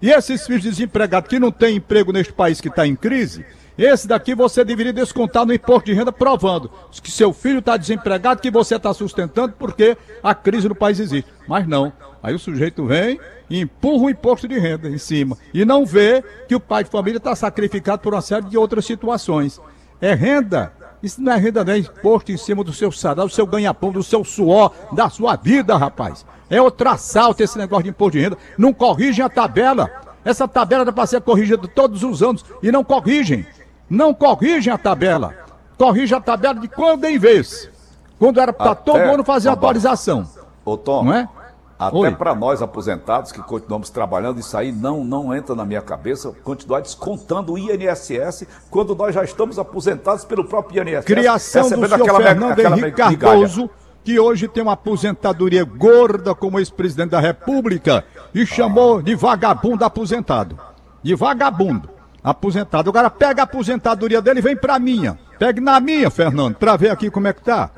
E 0.00 0.10
esses 0.10 0.46
filhos 0.46 0.62
desempregados 0.62 1.28
que 1.28 1.38
não 1.38 1.52
têm 1.52 1.76
emprego 1.76 2.12
neste 2.12 2.32
país 2.32 2.62
que 2.62 2.68
está 2.68 2.86
em 2.86 2.96
crise, 2.96 3.44
esse 3.76 4.08
daqui 4.08 4.34
você 4.34 4.64
deveria 4.64 4.92
descontar 4.92 5.44
no 5.44 5.52
imposto 5.52 5.84
de 5.84 5.92
renda, 5.92 6.10
provando 6.10 6.70
que 7.02 7.10
seu 7.10 7.30
filho 7.30 7.58
está 7.58 7.76
desempregado, 7.76 8.40
que 8.40 8.50
você 8.50 8.76
está 8.76 8.94
sustentando, 8.94 9.52
porque 9.58 9.98
a 10.22 10.34
crise 10.34 10.66
no 10.66 10.74
país 10.74 10.98
existe. 10.98 11.30
Mas 11.46 11.68
não. 11.68 11.92
Aí 12.26 12.34
o 12.34 12.40
sujeito 12.40 12.84
vem 12.84 13.20
e 13.48 13.60
empurra 13.60 14.06
o 14.06 14.10
imposto 14.10 14.48
de 14.48 14.58
renda 14.58 14.88
em 14.88 14.98
cima. 14.98 15.38
E 15.54 15.64
não 15.64 15.86
vê 15.86 16.24
que 16.48 16.56
o 16.56 16.60
pai 16.60 16.82
de 16.82 16.90
família 16.90 17.18
está 17.18 17.36
sacrificado 17.36 18.02
por 18.02 18.14
uma 18.14 18.20
série 18.20 18.46
de 18.46 18.58
outras 18.58 18.84
situações. 18.84 19.60
É 20.00 20.12
renda 20.12 20.72
isso 21.00 21.22
não 21.22 21.32
é 21.32 21.36
renda, 21.36 21.62
não 21.62 21.72
é 21.72 21.78
imposto 21.78 22.32
em 22.32 22.36
cima 22.36 22.64
do 22.64 22.72
seu 22.72 22.90
salário, 22.90 23.28
do 23.28 23.32
seu 23.32 23.46
ganha-pão, 23.46 23.92
do 23.92 24.02
seu 24.02 24.24
suor, 24.24 24.72
da 24.90 25.08
sua 25.08 25.36
vida, 25.36 25.76
rapaz. 25.76 26.26
É 26.50 26.60
outro 26.60 26.88
assalto 26.88 27.44
esse 27.44 27.56
negócio 27.56 27.84
de 27.84 27.90
imposto 27.90 28.18
de 28.18 28.24
renda. 28.24 28.38
Não 28.58 28.72
corrigem 28.72 29.24
a 29.24 29.28
tabela. 29.28 29.88
Essa 30.24 30.48
tabela 30.48 30.84
dá 30.84 30.92
para 30.92 31.06
ser 31.06 31.20
corrigida 31.20 31.68
todos 31.68 32.02
os 32.02 32.24
anos 32.24 32.44
e 32.60 32.72
não 32.72 32.82
corrigem. 32.82 33.46
Não 33.88 34.12
corrigem 34.12 34.72
a 34.72 34.78
tabela. 34.78 35.32
Corrige 35.78 36.12
a 36.12 36.20
tabela 36.20 36.58
de 36.58 36.66
quando 36.66 37.04
em 37.04 37.20
vez. 37.20 37.70
Quando 38.18 38.40
era 38.40 38.52
para 38.52 38.74
todo 38.74 38.98
ano 38.98 39.22
fazer 39.22 39.48
a 39.48 39.52
atualização. 39.52 40.28
Ô, 40.64 40.76
Tom, 40.76 41.04
não 41.04 41.12
é? 41.12 41.28
Até 41.78 42.10
para 42.10 42.34
nós 42.34 42.62
aposentados 42.62 43.32
que 43.32 43.42
continuamos 43.42 43.90
trabalhando, 43.90 44.40
isso 44.40 44.56
aí 44.56 44.72
não, 44.72 45.04
não 45.04 45.34
entra 45.34 45.54
na 45.54 45.64
minha 45.64 45.82
cabeça, 45.82 46.32
continuar 46.42 46.80
descontando 46.80 47.52
o 47.52 47.58
INSS 47.58 48.46
quando 48.70 48.94
nós 48.94 49.14
já 49.14 49.22
estamos 49.22 49.58
aposentados 49.58 50.24
pelo 50.24 50.44
próprio 50.44 50.82
INSS. 50.82 51.04
Criação 51.04 51.62
do 51.64 51.68
senhor 51.68 51.92
aquela, 51.92 52.20
Fernando 52.20 52.52
aquela 52.52 52.78
Henrique 52.78 53.16
Cardoso, 53.18 53.68
que 54.02 54.18
hoje 54.18 54.48
tem 54.48 54.62
uma 54.62 54.72
aposentadoria 54.72 55.64
gorda 55.64 56.34
como 56.34 56.58
ex-presidente 56.58 57.10
da 57.10 57.20
República 57.20 58.04
e 58.34 58.46
chamou 58.46 59.02
de 59.02 59.14
vagabundo 59.14 59.84
aposentado. 59.84 60.58
De 61.02 61.14
vagabundo 61.14 61.90
aposentado. 62.24 62.88
Agora 62.88 63.10
pega 63.10 63.42
a 63.42 63.44
aposentadoria 63.44 64.22
dele 64.22 64.38
e 64.38 64.42
vem 64.42 64.56
pra 64.56 64.78
minha. 64.78 65.18
Pegue 65.38 65.60
na 65.60 65.78
minha, 65.78 66.10
Fernando, 66.10 66.54
pra 66.54 66.76
ver 66.76 66.90
aqui 66.90 67.10
como 67.10 67.28
é 67.28 67.32
que 67.34 67.42
tá. 67.42 67.70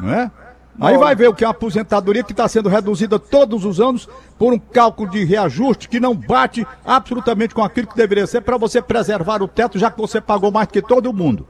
Não 0.00 0.12
é? 0.12 0.30
Aí 0.80 0.98
vai 0.98 1.14
ver 1.14 1.28
o 1.28 1.34
que 1.34 1.42
é 1.42 1.46
uma 1.46 1.52
aposentadoria 1.52 2.22
que 2.22 2.32
está 2.32 2.46
sendo 2.46 2.68
reduzida 2.68 3.18
todos 3.18 3.64
os 3.64 3.80
anos 3.80 4.08
por 4.38 4.52
um 4.52 4.58
cálculo 4.58 5.10
de 5.10 5.24
reajuste 5.24 5.88
que 5.88 5.98
não 5.98 6.14
bate 6.14 6.66
absolutamente 6.84 7.54
com 7.54 7.64
aquilo 7.64 7.86
que 7.86 7.96
deveria 7.96 8.26
ser 8.26 8.42
para 8.42 8.58
você 8.58 8.82
preservar 8.82 9.42
o 9.42 9.48
teto, 9.48 9.78
já 9.78 9.90
que 9.90 9.98
você 9.98 10.20
pagou 10.20 10.50
mais 10.50 10.68
que 10.68 10.82
todo 10.82 11.12
mundo. 11.12 11.48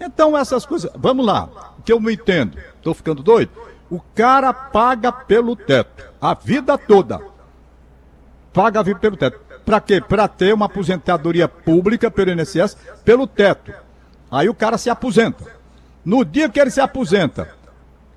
Então 0.00 0.36
essas 0.36 0.64
coisas, 0.64 0.90
vamos 0.96 1.26
lá, 1.26 1.48
que 1.84 1.92
eu 1.92 1.98
não 1.98 2.10
entendo, 2.10 2.56
estou 2.76 2.94
ficando 2.94 3.22
doido. 3.22 3.50
O 3.90 4.00
cara 4.14 4.52
paga 4.52 5.10
pelo 5.10 5.56
teto, 5.56 6.04
a 6.20 6.34
vida 6.34 6.78
toda. 6.78 7.20
Paga 8.52 8.80
a 8.80 8.82
vida 8.82 9.00
pelo 9.00 9.16
teto. 9.16 9.40
Para 9.64 9.80
quê? 9.80 10.00
Para 10.00 10.28
ter 10.28 10.54
uma 10.54 10.66
aposentadoria 10.66 11.48
pública 11.48 12.10
pelo 12.10 12.30
INSS 12.30 12.76
pelo 13.04 13.26
teto. 13.26 13.72
Aí 14.30 14.48
o 14.48 14.54
cara 14.54 14.78
se 14.78 14.90
aposenta. 14.90 15.44
No 16.04 16.24
dia 16.24 16.48
que 16.48 16.60
ele 16.60 16.70
se 16.70 16.80
aposenta, 16.80 17.53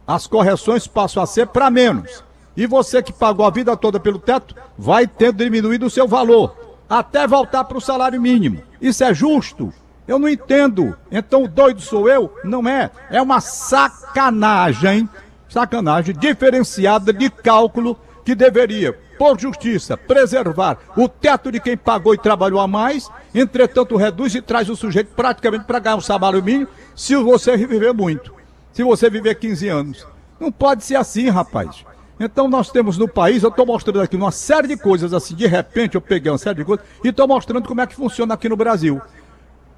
as 0.08 0.26
correções 0.26 0.88
passam 0.88 1.22
a 1.22 1.26
ser 1.26 1.48
para 1.48 1.70
menos. 1.70 2.24
E 2.56 2.66
você 2.66 3.04
que 3.04 3.12
pagou 3.12 3.46
a 3.46 3.52
vida 3.52 3.76
toda 3.76 4.00
pelo 4.00 4.18
teto, 4.18 4.56
vai 4.78 5.06
tendo 5.06 5.44
diminuído 5.44 5.86
o 5.86 5.90
seu 5.90 6.08
valor, 6.08 6.56
até 6.90 7.28
voltar 7.28 7.66
para 7.66 7.78
o 7.78 7.82
salário 7.82 8.20
mínimo. 8.22 8.64
Isso 8.82 9.04
é 9.04 9.14
justo? 9.14 9.72
Eu 10.08 10.18
não 10.18 10.30
entendo. 10.30 10.98
Então 11.12 11.44
o 11.44 11.48
doido 11.48 11.82
sou 11.82 12.10
eu? 12.10 12.34
Não 12.44 12.68
é. 12.68 12.90
É 13.12 13.22
uma 13.22 13.42
sacanagem, 13.42 15.08
sacanagem 15.50 16.16
diferenciada 16.18 17.12
de 17.12 17.30
cálculo 17.30 18.00
que 18.24 18.34
deveria, 18.34 18.94
por 19.20 19.40
justiça, 19.40 19.98
preservar 19.98 20.78
o 20.96 21.08
teto 21.08 21.52
de 21.52 21.60
quem 21.60 21.78
pagou 21.78 22.14
e 22.14 22.18
trabalhou 22.18 22.60
a 22.60 22.68
mais, 22.68 23.10
entretanto 23.36 23.96
reduz 23.98 24.34
e 24.36 24.42
traz 24.42 24.70
o 24.70 24.76
sujeito 24.76 25.14
praticamente 25.16 25.66
para 25.66 25.80
ganhar 25.80 25.96
um 25.96 26.02
salário 26.02 26.44
mínimo 26.44 26.70
se 26.96 27.16
você 27.16 27.56
viver 27.56 27.94
muito 27.94 28.37
se 28.78 28.84
você 28.84 29.10
viver 29.10 29.34
15 29.34 29.68
anos. 29.70 30.08
Não 30.40 30.52
pode 30.52 30.84
ser 30.84 30.98
assim, 30.98 31.30
rapaz. 31.30 31.84
Então 32.20 32.48
nós 32.48 32.70
temos 32.70 32.96
no 32.96 33.08
país, 33.08 33.42
eu 33.42 33.50
estou 33.50 33.66
mostrando 33.66 34.02
aqui 34.02 34.16
uma 34.16 34.32
série 34.32 34.68
de 34.68 34.78
coisas 34.78 35.16
assim, 35.16 35.34
de 35.34 35.48
repente 35.48 35.96
eu 35.96 36.02
peguei 36.02 36.32
uma 36.32 36.38
série 36.38 36.58
de 36.58 36.64
coisas 36.64 36.86
e 37.04 37.08
estou 37.08 37.28
mostrando 37.28 37.68
como 37.68 37.82
é 37.82 37.88
que 37.88 37.96
funciona 37.96 38.36
aqui 38.36 38.48
no 38.48 38.56
Brasil. 38.56 39.02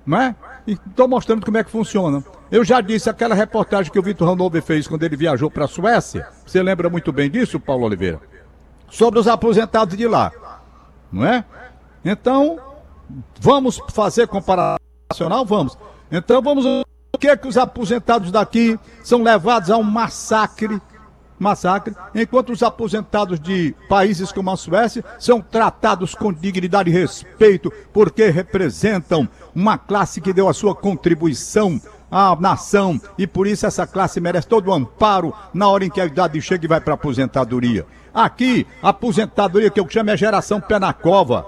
Não 0.06 0.22
é? 0.22 0.36
Estou 0.68 1.08
mostrando 1.08 1.46
como 1.46 1.58
é 1.58 1.64
que 1.64 1.72
funciona. 1.72 2.22
Eu 2.52 2.66
já 2.66 2.82
disse 2.82 3.10
aquela 3.10 3.34
reportagem 3.34 3.90
que 3.90 3.98
o 3.98 4.04
Vitor 4.04 4.28
Hanover 4.28 4.62
fez 4.62 4.86
quando 4.86 5.04
ele 5.04 5.16
viajou 5.16 5.50
para 5.50 5.64
a 5.64 5.68
Suécia. 5.70 6.28
Você 6.46 6.62
lembra 6.62 6.90
muito 6.90 7.14
bem 7.14 7.32
disso, 7.32 7.58
Paulo 7.58 7.86
Oliveira? 7.86 8.20
Sobre 8.90 9.18
os 9.18 9.30
aposentados 9.30 9.96
de 9.96 10.10
lá. 10.10 10.30
Não 11.10 11.26
é? 11.26 11.46
Então, 12.04 12.60
vamos 13.40 13.82
fazer 13.94 14.28
comparação 14.28 14.78
nacional? 15.10 15.46
Vamos. 15.46 15.78
Então 16.12 16.42
vamos 16.42 16.66
que, 17.20 17.36
que 17.36 17.48
os 17.48 17.58
aposentados 17.58 18.32
daqui 18.32 18.80
são 19.04 19.22
levados 19.22 19.70
a 19.70 19.78
um 19.78 19.84
massacre? 19.84 20.82
Massacre, 21.38 21.96
enquanto 22.14 22.52
os 22.52 22.62
aposentados 22.62 23.40
de 23.40 23.74
países 23.88 24.30
como 24.30 24.52
a 24.52 24.58
Suécia 24.58 25.04
são 25.18 25.40
tratados 25.40 26.14
com 26.14 26.34
dignidade 26.34 26.90
e 26.90 26.94
respeito, 26.94 27.72
porque 27.94 28.30
representam 28.30 29.28
uma 29.56 29.78
classe 29.78 30.20
que 30.20 30.34
deu 30.34 30.50
a 30.50 30.54
sua 30.54 30.76
contribuição 30.76 31.80
à 32.12 32.36
nação 32.38 33.00
e 33.18 33.26
por 33.26 33.48
isso 33.48 33.66
essa 33.66 33.88
classe 33.88 34.20
merece 34.20 34.48
todo 34.48 34.68
o 34.68 34.74
amparo 34.74 35.34
na 35.54 35.70
hora 35.70 35.86
em 35.86 35.90
que 35.90 36.02
a 36.02 36.06
idade 36.06 36.42
chega 36.42 36.66
e 36.66 36.68
vai 36.68 36.82
para 36.82 36.94
a 36.94 36.96
aposentadoria. 36.96 37.86
Aqui, 38.14 38.68
a 38.84 38.90
aposentadoria 38.90 39.70
que 39.70 39.80
eu 39.80 39.88
chamo 39.88 40.10
é 40.10 40.18
geração 40.18 40.60
pé 40.60 40.78
na 40.78 40.92
cova 40.92 41.46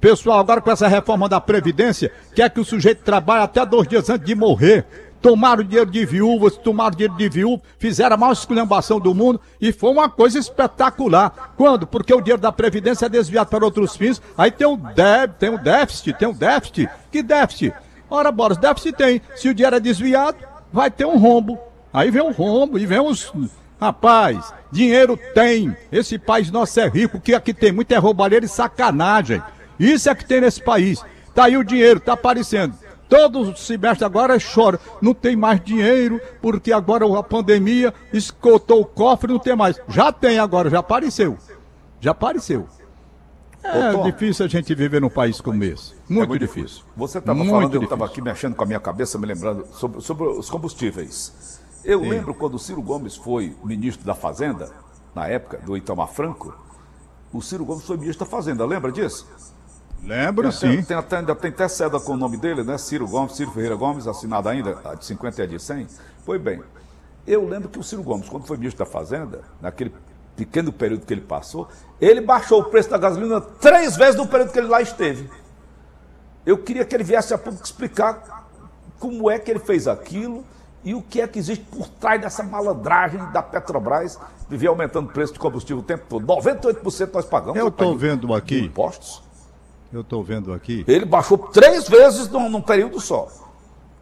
Pessoal, 0.00 0.38
agora 0.38 0.62
com 0.62 0.70
essa 0.70 0.88
reforma 0.88 1.28
da 1.28 1.38
Previdência, 1.38 2.10
quer 2.34 2.48
que 2.48 2.58
o 2.58 2.64
sujeito 2.64 3.02
trabalhe 3.02 3.42
até 3.42 3.64
dois 3.66 3.86
dias 3.86 4.08
antes 4.08 4.26
de 4.26 4.34
morrer. 4.34 4.86
Tomaram 5.20 5.62
dinheiro 5.62 5.90
de 5.90 6.06
viúvas, 6.06 6.56
tomaram 6.56 6.96
dinheiro 6.96 7.14
de 7.14 7.28
viúva, 7.28 7.62
fizeram 7.78 8.14
a 8.14 8.16
maior 8.16 8.32
esculhambação 8.32 8.98
do 8.98 9.14
mundo 9.14 9.38
e 9.60 9.70
foi 9.70 9.90
uma 9.90 10.08
coisa 10.08 10.38
espetacular. 10.38 11.52
Quando? 11.54 11.86
Porque 11.86 12.14
o 12.14 12.22
dinheiro 12.22 12.40
da 12.40 12.50
Previdência 12.50 13.04
é 13.04 13.08
desviado 13.10 13.50
para 13.50 13.62
outros 13.62 13.94
fins, 13.94 14.22
aí 14.38 14.50
tem 14.50 14.66
um, 14.66 14.76
débito, 14.76 15.38
tem 15.38 15.50
um 15.50 15.58
déficit, 15.58 16.14
tem 16.14 16.28
um 16.28 16.32
déficit. 16.32 16.88
Que 17.12 17.22
déficit? 17.22 17.74
Ora, 18.08 18.32
bora, 18.32 18.54
déficit 18.54 18.96
tem. 18.96 19.20
Se 19.36 19.50
o 19.50 19.54
dinheiro 19.54 19.76
é 19.76 19.80
desviado, 19.80 20.38
vai 20.72 20.90
ter 20.90 21.04
um 21.04 21.18
rombo. 21.18 21.58
Aí 21.92 22.10
vem 22.10 22.22
um 22.22 22.32
rombo 22.32 22.78
e 22.78 22.86
vem 22.86 23.00
os. 23.00 23.30
Rapaz, 23.78 24.54
dinheiro 24.72 25.18
tem. 25.34 25.76
Esse 25.92 26.18
país 26.18 26.50
nosso 26.50 26.80
é 26.80 26.88
rico, 26.88 27.20
que 27.20 27.34
aqui 27.34 27.52
tem 27.52 27.72
muito 27.72 27.92
é 27.92 27.98
roubalheira 27.98 28.46
e 28.46 28.48
sacanagem. 28.48 29.42
Isso 29.80 30.10
é 30.10 30.14
que 30.14 30.26
tem 30.26 30.42
nesse 30.42 30.62
país. 30.62 31.02
Tá 31.34 31.44
aí 31.44 31.56
o 31.56 31.64
dinheiro, 31.64 31.98
tá 31.98 32.12
aparecendo. 32.12 32.74
Todo 33.08 33.56
semestre 33.56 34.04
agora 34.04 34.36
chora. 34.38 34.78
Não 35.00 35.14
tem 35.14 35.34
mais 35.34 35.60
dinheiro, 35.60 36.20
porque 36.42 36.70
agora 36.70 37.04
a 37.18 37.22
pandemia 37.22 37.92
escotou 38.12 38.82
o 38.82 38.84
cofre, 38.84 39.32
não 39.32 39.38
tem 39.38 39.56
mais. 39.56 39.80
Já 39.88 40.12
tem 40.12 40.38
agora, 40.38 40.68
já 40.68 40.80
apareceu. 40.80 41.38
Já 41.98 42.10
apareceu. 42.10 42.68
É 43.62 44.10
difícil 44.10 44.46
a 44.46 44.48
gente 44.48 44.74
viver 44.74 45.00
num 45.00 45.10
país 45.10 45.40
como 45.40 45.62
esse. 45.64 45.94
Muito, 46.08 46.24
é 46.24 46.28
muito 46.28 46.40
difícil. 46.40 46.62
difícil. 46.64 46.84
Você 46.96 47.18
estava 47.18 47.44
falando, 47.44 47.74
eu 47.74 47.82
estava 47.82 48.04
aqui 48.06 48.20
mexendo 48.22 48.54
com 48.54 48.62
a 48.62 48.66
minha 48.66 48.80
cabeça, 48.80 49.18
me 49.18 49.26
lembrando 49.26 49.66
sobre, 49.72 50.00
sobre 50.00 50.28
os 50.28 50.48
combustíveis. 50.48 51.60
Eu 51.84 52.00
Sim. 52.00 52.08
lembro 52.08 52.34
quando 52.34 52.54
o 52.54 52.58
Ciro 52.58 52.82
Gomes 52.82 53.16
foi 53.16 53.56
ministro 53.64 54.06
da 54.06 54.14
Fazenda, 54.14 54.70
na 55.14 55.26
época 55.26 55.58
do 55.58 55.76
Itamar 55.76 56.08
Franco, 56.08 56.54
o 57.32 57.42
Ciro 57.42 57.64
Gomes 57.64 57.84
foi 57.84 57.96
ministro 57.96 58.24
da 58.24 58.30
Fazenda, 58.30 58.64
lembra 58.64 58.90
disso? 58.92 59.26
Lembro, 60.02 60.50
tem 60.50 60.78
sim. 60.78 60.82
tem, 60.82 60.96
até, 60.96 61.18
ainda 61.18 61.34
tem 61.34 61.50
até 61.50 61.68
cédula 61.68 62.02
com 62.02 62.12
o 62.12 62.16
nome 62.16 62.36
dele, 62.36 62.62
né? 62.62 62.78
Ciro 62.78 63.06
Gomes, 63.06 63.34
Ciro 63.34 63.50
Ferreira 63.50 63.74
Gomes, 63.74 64.06
assinado 64.06 64.48
ainda, 64.48 64.78
a 64.84 64.94
de 64.94 65.04
50 65.04 65.40
e 65.40 65.44
a 65.44 65.46
de 65.46 65.58
100. 65.58 65.86
Pois 66.24 66.40
bem, 66.40 66.62
eu 67.26 67.46
lembro 67.46 67.68
que 67.68 67.78
o 67.78 67.82
Ciro 67.82 68.02
Gomes, 68.02 68.28
quando 68.28 68.46
foi 68.46 68.56
ministro 68.56 68.84
da 68.84 68.90
Fazenda, 68.90 69.42
naquele 69.60 69.92
pequeno 70.36 70.72
período 70.72 71.04
que 71.04 71.12
ele 71.12 71.20
passou, 71.20 71.68
ele 72.00 72.20
baixou 72.20 72.60
o 72.60 72.64
preço 72.64 72.88
da 72.88 72.96
gasolina 72.96 73.40
três 73.40 73.96
vezes 73.96 74.16
no 74.16 74.26
período 74.26 74.52
que 74.52 74.58
ele 74.58 74.68
lá 74.68 74.80
esteve. 74.80 75.28
Eu 76.46 76.56
queria 76.56 76.84
que 76.84 76.94
ele 76.94 77.04
viesse 77.04 77.34
a 77.34 77.38
público 77.38 77.64
explicar 77.64 78.48
como 78.98 79.30
é 79.30 79.38
que 79.38 79.50
ele 79.50 79.60
fez 79.60 79.86
aquilo 79.86 80.44
e 80.82 80.94
o 80.94 81.02
que 81.02 81.20
é 81.20 81.28
que 81.28 81.38
existe 81.38 81.64
por 81.64 81.86
trás 81.88 82.20
dessa 82.20 82.42
malandragem 82.42 83.20
da 83.32 83.42
Petrobras 83.42 84.18
viver 84.48 84.68
aumentando 84.68 85.08
o 85.08 85.12
preço 85.12 85.34
de 85.34 85.38
combustível 85.38 85.78
o 85.78 85.82
tempo 85.82 86.04
todo. 86.08 86.26
98% 86.26 87.10
nós 87.12 87.26
pagamos. 87.26 87.56
Eu 87.56 87.68
estou 87.68 87.96
vendo 87.96 88.34
aqui. 88.34 88.60
Impostos. 88.60 89.22
Eu 89.92 90.02
estou 90.02 90.22
vendo 90.22 90.52
aqui. 90.52 90.84
Ele 90.86 91.04
baixou 91.04 91.36
três 91.36 91.88
vezes 91.88 92.28
num, 92.28 92.48
num 92.48 92.62
período 92.62 93.00
só. 93.00 93.28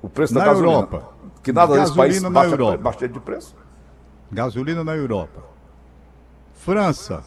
O 0.03 0.09
preço 0.09 0.35
na 0.35 0.41
da 0.41 0.47
gasolina. 0.47 0.73
Europa. 0.73 1.13
Que 1.43 1.53
nada 1.53 1.79
desse 1.79 1.95
país 1.95 2.23
na 2.23 2.31
baixa, 2.31 2.53
Europa. 2.55 2.77
baixa 2.77 3.09
de 3.09 3.21
preço. 3.21 3.57
Gasolina 4.31 4.85
na 4.85 4.95
Europa. 4.95 5.43
França, 6.55 7.25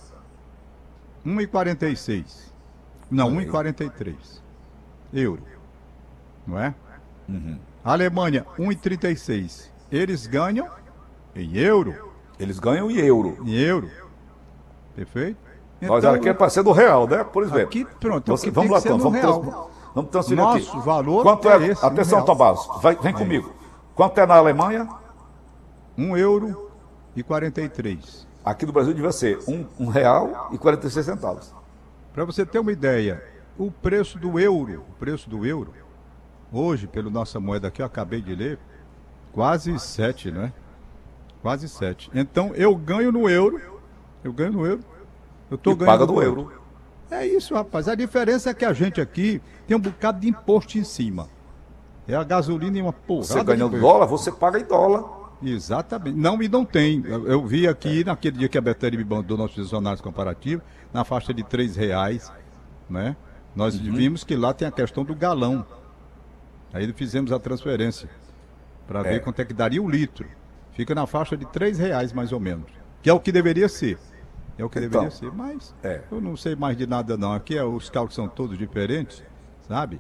1,46. 1.25 2.51
Não, 3.09 3.31
1,43. 3.31 4.15
Euro. 5.13 5.43
Não 6.45 6.59
é? 6.59 6.75
Uhum. 7.27 7.57
Alemanha, 7.83 8.45
1,36. 8.59 9.69
Eles 9.91 10.27
ganham 10.27 10.69
em 11.35 11.57
euro. 11.57 12.11
Eles 12.39 12.59
ganham 12.59 12.89
em 12.89 12.97
euro. 12.97 13.37
Em 13.43 13.53
euro. 13.53 13.89
Perfeito? 14.95 15.50
Então, 15.81 15.95
Nós 15.95 16.05
aqui 16.05 16.29
é 16.29 16.33
para 16.33 16.49
ser 16.49 16.61
do 16.61 16.71
real, 16.71 17.07
né? 17.07 17.23
Por 17.23 17.43
exemplo. 17.43 17.63
Aqui, 17.63 17.85
pronto. 17.99 18.31
Você, 18.31 18.47
aqui 18.47 18.55
vamos 18.55 18.71
lá, 18.71 18.79
vamos, 18.79 19.03
vamos, 19.03 19.19
real. 19.19 19.71
vamos 19.95 20.11
transferir 20.11 20.43
Nosso 20.43 20.77
aqui. 20.77 20.85
valor 20.85 21.23
Quanto 21.23 21.49
é, 21.49 21.57
é 21.57 21.67
esse, 21.69 21.83
Atenção, 21.83 22.19
um 22.19 22.25
Tomás, 22.25 22.59
vai, 22.81 22.95
vem 22.95 23.11
é. 23.11 23.17
comigo. 23.17 23.51
Quanto 23.95 24.19
é 24.19 24.25
na 24.27 24.35
Alemanha? 24.35 24.87
1 25.97 26.17
euro 26.17 26.71
e 27.15 27.23
43. 27.23 28.27
Aqui 28.45 28.65
no 28.65 28.71
Brasil 28.71 28.93
devia 28.93 29.11
ser 29.11 29.39
um, 29.47 29.65
um 29.79 29.87
real 29.87 30.49
e 30.51 30.57
46 30.57 31.05
centavos. 31.05 31.53
Para 32.13 32.25
você 32.25 32.45
ter 32.45 32.59
uma 32.59 32.71
ideia, 32.71 33.23
o 33.57 33.71
preço 33.71 34.19
do 34.19 34.39
euro, 34.39 34.83
o 34.87 34.93
preço 34.99 35.29
do 35.29 35.45
euro, 35.45 35.73
hoje, 36.51 36.87
pela 36.87 37.09
nossa 37.09 37.39
moeda 37.39 37.69
aqui, 37.69 37.81
eu 37.81 37.85
acabei 37.85 38.21
de 38.21 38.35
ler, 38.35 38.59
quase 39.31 39.77
7, 39.79 40.31
né? 40.31 40.53
Quase 41.41 41.67
7. 41.67 42.11
Então 42.13 42.53
eu 42.55 42.75
ganho 42.75 43.11
no 43.11 43.27
euro, 43.27 43.59
eu 44.23 44.31
ganho 44.31 44.51
no 44.51 44.65
euro, 44.65 44.83
eu 45.51 45.57
tô 45.57 45.71
e 45.71 45.75
ganhando 45.75 45.91
paga 45.91 46.07
do 46.07 46.21
euro. 46.21 46.41
euro. 46.41 46.61
É 47.11 47.27
isso, 47.27 47.53
rapaz. 47.53 47.89
A 47.89 47.93
diferença 47.93 48.49
é 48.49 48.53
que 48.53 48.63
a 48.63 48.71
gente 48.71 49.01
aqui 49.01 49.41
tem 49.67 49.75
um 49.75 49.79
bocado 49.79 50.21
de 50.21 50.29
imposto 50.29 50.77
em 50.77 50.83
cima. 50.83 51.29
É 52.07 52.15
a 52.15 52.23
gasolina 52.23 52.77
e 52.77 52.81
uma 52.81 52.93
porrada. 52.93 53.25
Você 53.25 53.43
ganha 53.43 53.67
dólar, 53.67 54.05
você 54.05 54.31
paga 54.31 54.59
em 54.59 54.63
dólar. 54.63 55.21
Exatamente. 55.43 56.17
Não, 56.17 56.41
e 56.41 56.47
não 56.47 56.63
tem. 56.63 57.03
Eu, 57.05 57.27
eu 57.27 57.45
vi 57.45 57.67
aqui, 57.67 58.01
é. 58.01 58.03
naquele 58.05 58.37
dia 58.37 58.47
que 58.47 58.57
a 58.57 58.61
Betânia 58.61 58.97
me 58.97 59.03
mandou 59.03 59.37
nossos 59.37 59.55
dicionários 59.55 59.99
comparativos, 59.99 60.63
na 60.93 61.03
faixa 61.03 61.33
de 61.33 61.43
três 61.43 61.75
reais, 61.75 62.31
né? 62.89 63.15
Nós 63.55 63.75
uhum. 63.75 63.93
vimos 63.93 64.23
que 64.23 64.35
lá 64.35 64.53
tem 64.53 64.67
a 64.67 64.71
questão 64.71 65.03
do 65.03 65.13
galão. 65.13 65.65
Aí 66.73 66.91
fizemos 66.93 67.33
a 67.33 67.39
transferência 67.39 68.09
para 68.87 69.01
é. 69.01 69.03
ver 69.03 69.19
quanto 69.21 69.41
é 69.41 69.45
que 69.45 69.53
daria 69.53 69.81
o 69.81 69.89
litro. 69.89 70.25
Fica 70.73 70.95
na 70.95 71.05
faixa 71.05 71.35
de 71.35 71.45
três 71.45 71.77
reais 71.77 72.13
mais 72.13 72.31
ou 72.31 72.39
menos, 72.39 72.71
que 73.01 73.09
é 73.09 73.13
o 73.13 73.19
que 73.19 73.31
deveria 73.31 73.67
ser. 73.67 73.97
É 74.61 74.63
o 74.63 74.69
que 74.69 74.77
então, 74.77 75.01
deveria 75.01 75.09
ser, 75.09 75.31
mas 75.31 75.73
é. 75.83 76.01
eu 76.11 76.21
não 76.21 76.37
sei 76.37 76.55
mais 76.55 76.77
de 76.77 76.85
nada 76.85 77.17
não. 77.17 77.33
Aqui 77.33 77.57
é, 77.57 77.63
os 77.63 77.89
cálculos 77.89 78.13
são 78.13 78.27
todos 78.27 78.55
diferentes, 78.55 79.23
sabe? 79.67 79.99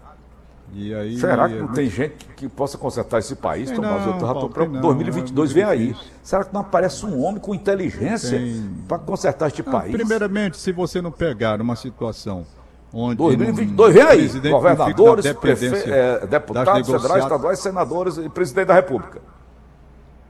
E 0.71 0.93
aí, 0.93 1.17
Será 1.17 1.49
que 1.49 1.55
não 1.55 1.71
é 1.71 1.73
tem 1.73 1.89
gente 1.89 2.25
que 2.35 2.47
possa 2.47 2.77
consertar 2.77 3.17
esse 3.17 3.35
país, 3.35 3.69
tem 3.69 3.75
Tomás? 3.75 4.05
Não, 4.05 4.19
eu 4.19 4.31
estou 4.33 4.49
para 4.49 4.65
2022 4.65 5.51
vem 5.51 5.63
aí. 5.63 5.95
Será 6.21 6.43
que 6.45 6.53
não 6.53 6.61
aparece 6.61 7.03
um 7.07 7.23
homem 7.23 7.41
com 7.41 7.55
inteligência 7.55 8.39
para 8.87 8.99
consertar 8.99 9.47
este 9.47 9.63
não, 9.65 9.71
país? 9.71 9.91
Primeiramente, 9.91 10.57
se 10.57 10.71
você 10.71 11.01
não 11.01 11.11
pegar 11.11 11.59
uma 11.59 11.75
situação 11.75 12.45
onde 12.93 13.15
2022 13.15 13.93
vem 13.95 14.03
aí, 14.03 14.27
governadores, 14.51 15.33
prefe... 15.33 15.65
é, 15.89 16.27
deputados 16.27 16.87
federais, 16.87 17.23
estaduais, 17.23 17.59
senadores 17.59 18.17
e 18.17 18.29
presidente 18.29 18.67
da 18.67 18.75
República. 18.75 19.21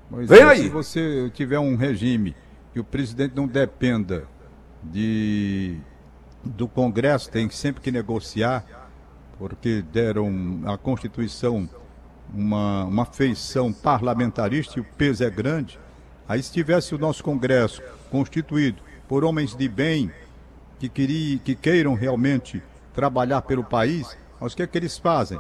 Pois 0.10 0.30
vem 0.30 0.40
é, 0.40 0.44
aí. 0.44 0.64
Se 0.64 0.70
você 0.70 1.30
tiver 1.34 1.60
um 1.60 1.76
regime 1.76 2.34
que 2.74 2.80
o 2.80 2.84
presidente 2.84 3.36
não 3.36 3.48
dependa 3.48 4.28
de 4.84 5.78
do 6.44 6.68
Congresso, 6.68 7.30
tem 7.30 7.50
sempre 7.50 7.82
que 7.82 7.92
negociar 7.92 8.66
porque 9.38 9.84
deram 9.92 10.62
à 10.66 10.78
Constituição 10.78 11.70
uma, 12.34 12.86
uma 12.86 13.06
feição 13.06 13.74
parlamentarista 13.74 14.78
e 14.78 14.82
o 14.82 14.86
peso 14.98 15.24
é 15.24 15.30
grande. 15.30 15.80
Aí 16.28 16.42
se 16.42 16.52
tivesse 16.52 16.96
o 16.96 16.98
nosso 16.98 17.24
Congresso 17.24 17.82
constituído 18.10 18.82
por 19.08 19.24
homens 19.24 19.56
de 19.56 19.68
bem 19.68 20.12
que, 20.80 20.88
queria, 20.88 21.38
que 21.40 21.56
queiram 21.56 21.94
realmente 21.94 22.62
trabalhar 22.94 23.42
pelo 23.42 23.64
país, 23.64 24.16
mas 24.40 24.54
o 24.54 24.56
que 24.56 24.64
é 24.64 24.68
que 24.68 24.78
eles 24.78 24.98
fazem? 24.98 25.40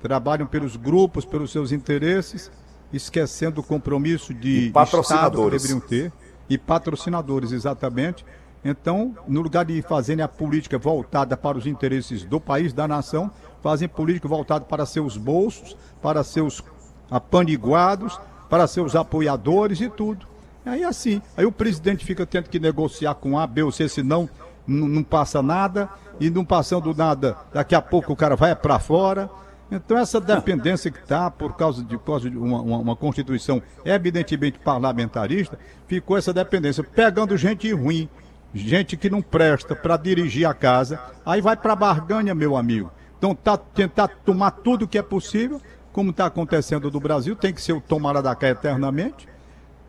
Trabalham 0.00 0.46
pelos 0.46 0.76
grupos, 0.76 1.24
pelos 1.24 1.52
seus 1.52 1.72
interesses, 1.72 2.50
esquecendo 2.92 3.60
o 3.60 3.64
compromisso 3.64 4.32
de 4.32 4.66
e 4.66 4.70
patrocinadores. 4.70 5.62
Estado 5.62 5.80
que 5.80 5.88
deveriam 5.88 6.10
ter. 6.10 6.29
E 6.50 6.58
patrocinadores, 6.58 7.52
exatamente. 7.52 8.26
Então, 8.62 9.16
no 9.26 9.40
lugar 9.40 9.64
de 9.64 9.80
fazerem 9.80 10.22
a 10.22 10.28
política 10.28 10.76
voltada 10.76 11.36
para 11.36 11.56
os 11.56 11.66
interesses 11.66 12.24
do 12.24 12.38
país, 12.38 12.72
da 12.74 12.86
nação, 12.86 13.30
fazem 13.62 13.88
política 13.88 14.28
voltada 14.28 14.64
para 14.66 14.84
seus 14.84 15.16
bolsos, 15.16 15.76
para 16.02 16.22
seus 16.22 16.62
apaniguados, 17.10 18.20
para 18.50 18.66
seus 18.66 18.94
apoiadores 18.94 19.80
e 19.80 19.88
tudo. 19.88 20.26
Aí 20.66 20.84
assim, 20.84 21.22
aí 21.36 21.46
o 21.46 21.52
presidente 21.52 22.04
fica 22.04 22.26
tendo 22.26 22.50
que 22.50 22.60
negociar 22.60 23.14
com 23.14 23.38
A, 23.38 23.46
B 23.46 23.62
ou 23.62 23.72
C, 23.72 23.88
senão 23.88 24.28
não 24.66 25.02
passa 25.02 25.42
nada, 25.42 25.88
e 26.20 26.28
não 26.28 26.44
passando 26.44 26.94
nada, 26.94 27.36
daqui 27.52 27.74
a 27.74 27.80
pouco 27.80 28.12
o 28.12 28.16
cara 28.16 28.36
vai 28.36 28.54
para 28.54 28.78
fora. 28.78 29.30
Então 29.70 29.96
essa 29.96 30.20
dependência 30.20 30.90
que 30.90 30.98
está 30.98 31.30
por 31.30 31.56
causa 31.56 31.84
de, 31.84 31.96
por 31.96 32.04
causa 32.04 32.28
de 32.28 32.36
uma, 32.36 32.60
uma, 32.60 32.78
uma, 32.78 32.96
Constituição 32.96 33.62
evidentemente 33.84 34.58
parlamentarista, 34.58 35.58
ficou 35.86 36.16
essa 36.16 36.32
dependência, 36.32 36.82
pegando 36.82 37.36
gente 37.36 37.72
ruim, 37.72 38.08
gente 38.52 38.96
que 38.96 39.08
não 39.08 39.22
presta 39.22 39.76
para 39.76 39.96
dirigir 39.96 40.46
a 40.46 40.52
casa, 40.52 41.00
aí 41.24 41.40
vai 41.40 41.56
para 41.56 41.76
barganha, 41.76 42.34
meu 42.34 42.56
amigo. 42.56 42.90
Então 43.16 43.34
tá, 43.34 43.56
tentar 43.56 44.08
tomar 44.08 44.50
tudo 44.50 44.88
que 44.88 44.98
é 44.98 45.02
possível, 45.02 45.60
como 45.92 46.10
está 46.10 46.26
acontecendo 46.26 46.90
no 46.90 47.00
Brasil, 47.00 47.36
tem 47.36 47.52
que 47.52 47.62
ser 47.62 47.72
o 47.72 47.80
tomará 47.80 48.20
da 48.20 48.34
cá 48.34 48.48
eternamente. 48.48 49.28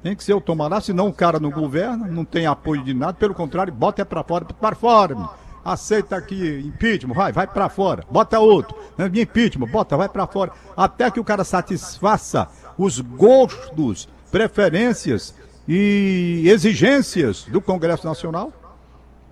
Tem 0.03 0.15
que 0.15 0.23
ser 0.23 0.33
o 0.33 0.41
tomará, 0.41 0.81
senão 0.81 1.07
o 1.07 1.13
cara 1.13 1.39
não 1.39 1.51
governa, 1.51 2.07
não 2.07 2.25
tem 2.25 2.47
apoio 2.47 2.83
de 2.83 2.93
nada, 2.93 3.13
pelo 3.13 3.35
contrário, 3.35 3.71
bota 3.71 4.01
é 4.01 4.05
para 4.05 4.23
fora, 4.23 4.45
para 4.45 4.75
fora. 4.75 5.29
Aceita 5.63 6.15
aqui 6.15 6.59
impeachment, 6.65 7.13
vai, 7.13 7.31
vai 7.31 7.45
para 7.45 7.69
fora. 7.69 8.03
Bota 8.09 8.39
outro. 8.39 8.75
Impeachment, 8.97 9.67
bota, 9.67 9.97
vai 9.97 10.09
para 10.09 10.27
fora. 10.27 10.51
Até 10.75 11.09
que 11.09 11.19
o 11.19 11.23
cara 11.23 11.43
satisfaça 11.43 12.47
os 12.77 12.99
gostos, 12.99 14.07
preferências 14.31 15.33
e 15.67 16.43
exigências 16.45 17.43
do 17.45 17.61
Congresso 17.61 18.05
Nacional. 18.05 18.51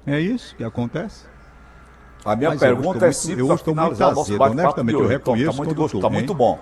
É 0.06 0.20
isso 0.20 0.56
que 0.56 0.64
acontece. 0.64 1.26
A 2.26 2.36
minha 2.36 2.50
Mas 2.50 2.60
pergunta 2.60 3.08
é 3.08 3.12
simples 3.12 3.48
para 3.48 3.58
finalizar 3.58 4.12
o 4.12 4.16
nosso 4.16 4.38
bate-papo 4.38 4.84
de 4.84 4.96
hoje. 4.96 5.16
Está 5.16 5.54
muito, 5.54 5.76
gostoso, 5.76 6.02
tá 6.02 6.10
muito 6.10 6.34
bom. 6.34 6.60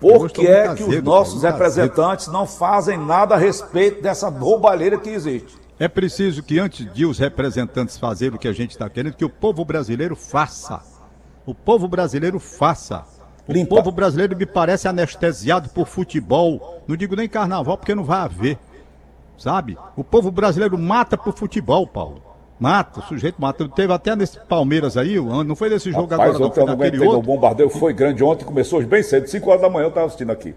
Por 0.00 0.30
que 0.30 0.46
é 0.46 0.74
que 0.74 0.82
os 0.82 1.02
nossos 1.02 1.42
representantes 1.42 2.28
não 2.28 2.46
fazem 2.46 2.96
nada 2.96 3.34
a 3.34 3.38
respeito 3.38 4.02
dessa 4.02 4.28
roubalheira 4.28 4.98
que 4.98 5.10
existe? 5.10 5.58
É 5.78 5.88
preciso 5.88 6.42
que 6.42 6.58
antes 6.58 6.92
de 6.92 7.06
os 7.06 7.18
representantes 7.18 7.96
fazerem 7.96 8.36
o 8.36 8.38
que 8.38 8.48
a 8.48 8.52
gente 8.52 8.72
está 8.72 8.88
querendo, 8.88 9.14
que 9.14 9.24
o 9.24 9.30
povo 9.30 9.64
brasileiro 9.64 10.14
faça. 10.14 10.80
O 11.48 11.54
povo 11.54 11.88
brasileiro 11.88 12.38
faça. 12.38 13.06
O 13.48 13.52
Limpa. 13.54 13.76
povo 13.76 13.90
brasileiro 13.90 14.36
me 14.36 14.44
parece 14.44 14.86
anestesiado 14.86 15.70
por 15.70 15.86
futebol. 15.86 16.82
Não 16.86 16.94
digo 16.94 17.16
nem 17.16 17.26
carnaval, 17.26 17.78
porque 17.78 17.94
não 17.94 18.04
vai 18.04 18.18
haver. 18.18 18.58
Sabe? 19.38 19.78
O 19.96 20.04
povo 20.04 20.30
brasileiro 20.30 20.76
mata 20.76 21.16
por 21.16 21.32
futebol, 21.32 21.86
Paulo. 21.86 22.22
Mata, 22.60 23.00
o 23.00 23.02
sujeito 23.04 23.40
mata. 23.40 23.66
Teve 23.66 23.90
até 23.90 24.14
nesse 24.14 24.38
Palmeiras 24.40 24.98
aí, 24.98 25.18
não 25.18 25.56
foi 25.56 25.70
desse 25.70 25.90
jogo 25.90 26.06
Rapaz, 26.10 26.34
agora, 26.34 26.44
não 26.44 26.52
foi 26.52 26.64
naquele 26.66 26.98
outro. 26.98 27.18
O 27.18 27.22
bombardeio 27.22 27.70
foi 27.70 27.94
grande 27.94 28.22
ontem, 28.22 28.44
começou 28.44 28.84
bem 28.84 29.02
cedo, 29.02 29.26
5 29.26 29.48
horas 29.48 29.62
da 29.62 29.70
manhã 29.70 29.86
eu 29.86 29.88
estava 29.88 30.04
assistindo 30.04 30.30
aqui. 30.30 30.54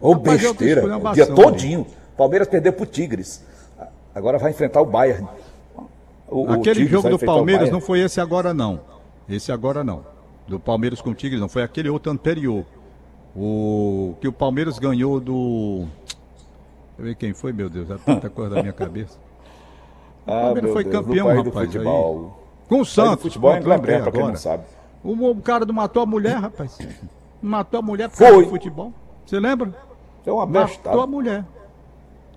Ô, 0.00 0.14
besteira, 0.14 0.86
o 0.86 1.12
dia 1.12 1.26
todinho. 1.26 1.86
Palmeiras 2.16 2.48
perdeu 2.48 2.72
pro 2.72 2.86
Tigres. 2.86 3.44
Agora 4.14 4.38
vai 4.38 4.52
enfrentar 4.52 4.80
o 4.80 4.86
Bayern. 4.86 5.28
O, 6.26 6.50
aquele 6.50 6.84
o 6.84 6.88
jogo 6.88 7.10
do 7.10 7.18
Palmeiras 7.18 7.70
não 7.70 7.80
foi 7.82 8.00
esse 8.00 8.22
agora, 8.22 8.54
não. 8.54 8.96
Esse 9.28 9.52
agora 9.52 9.84
não. 9.84 10.04
Do 10.46 10.58
Palmeiras 10.58 11.00
com 11.00 11.10
o 11.10 11.14
Tigres, 11.14 11.40
não. 11.40 11.48
Foi 11.48 11.62
aquele 11.62 11.90
outro 11.90 12.10
anterior. 12.10 12.64
O 13.36 14.14
que 14.20 14.26
o 14.26 14.32
Palmeiras 14.32 14.78
ganhou 14.78 15.20
do. 15.20 15.86
Deixa 16.96 16.98
eu 16.98 17.04
ver 17.04 17.14
quem 17.14 17.34
foi, 17.34 17.52
meu 17.52 17.68
Deus. 17.68 17.90
É 17.90 17.96
tanta 17.98 18.28
coisa 18.30 18.54
da 18.54 18.62
minha 18.62 18.72
cabeça. 18.72 19.18
O 20.26 20.30
ah, 20.30 20.42
Palmeiras 20.42 20.72
foi 20.72 20.84
Deus, 20.84 20.96
campeão, 20.96 21.42
rapaz. 21.42 21.76
Aí. 21.76 21.84
Com 22.68 22.80
o 22.80 22.84
Santos. 22.84 23.22
futebol 23.22 23.52
é 23.52 23.60
Lembrei, 23.60 24.00
pra 24.00 24.12
quem 24.12 24.22
não 24.22 24.36
sabe. 24.36 24.64
O, 25.04 25.30
o 25.30 25.40
cara 25.40 25.64
não 25.64 25.74
matou 25.74 26.02
a 26.02 26.06
mulher, 26.06 26.36
rapaz. 26.36 26.78
Matou 27.40 27.78
a 27.78 27.82
mulher 27.82 28.08
por 28.08 28.18
causa 28.18 28.42
do 28.42 28.48
futebol. 28.48 28.92
Você 29.24 29.38
lembra? 29.38 29.72
É 30.26 30.32
uma 30.32 30.44
bestada. 30.44 30.88
Matou 30.88 31.02
a 31.02 31.06
mulher. 31.06 31.44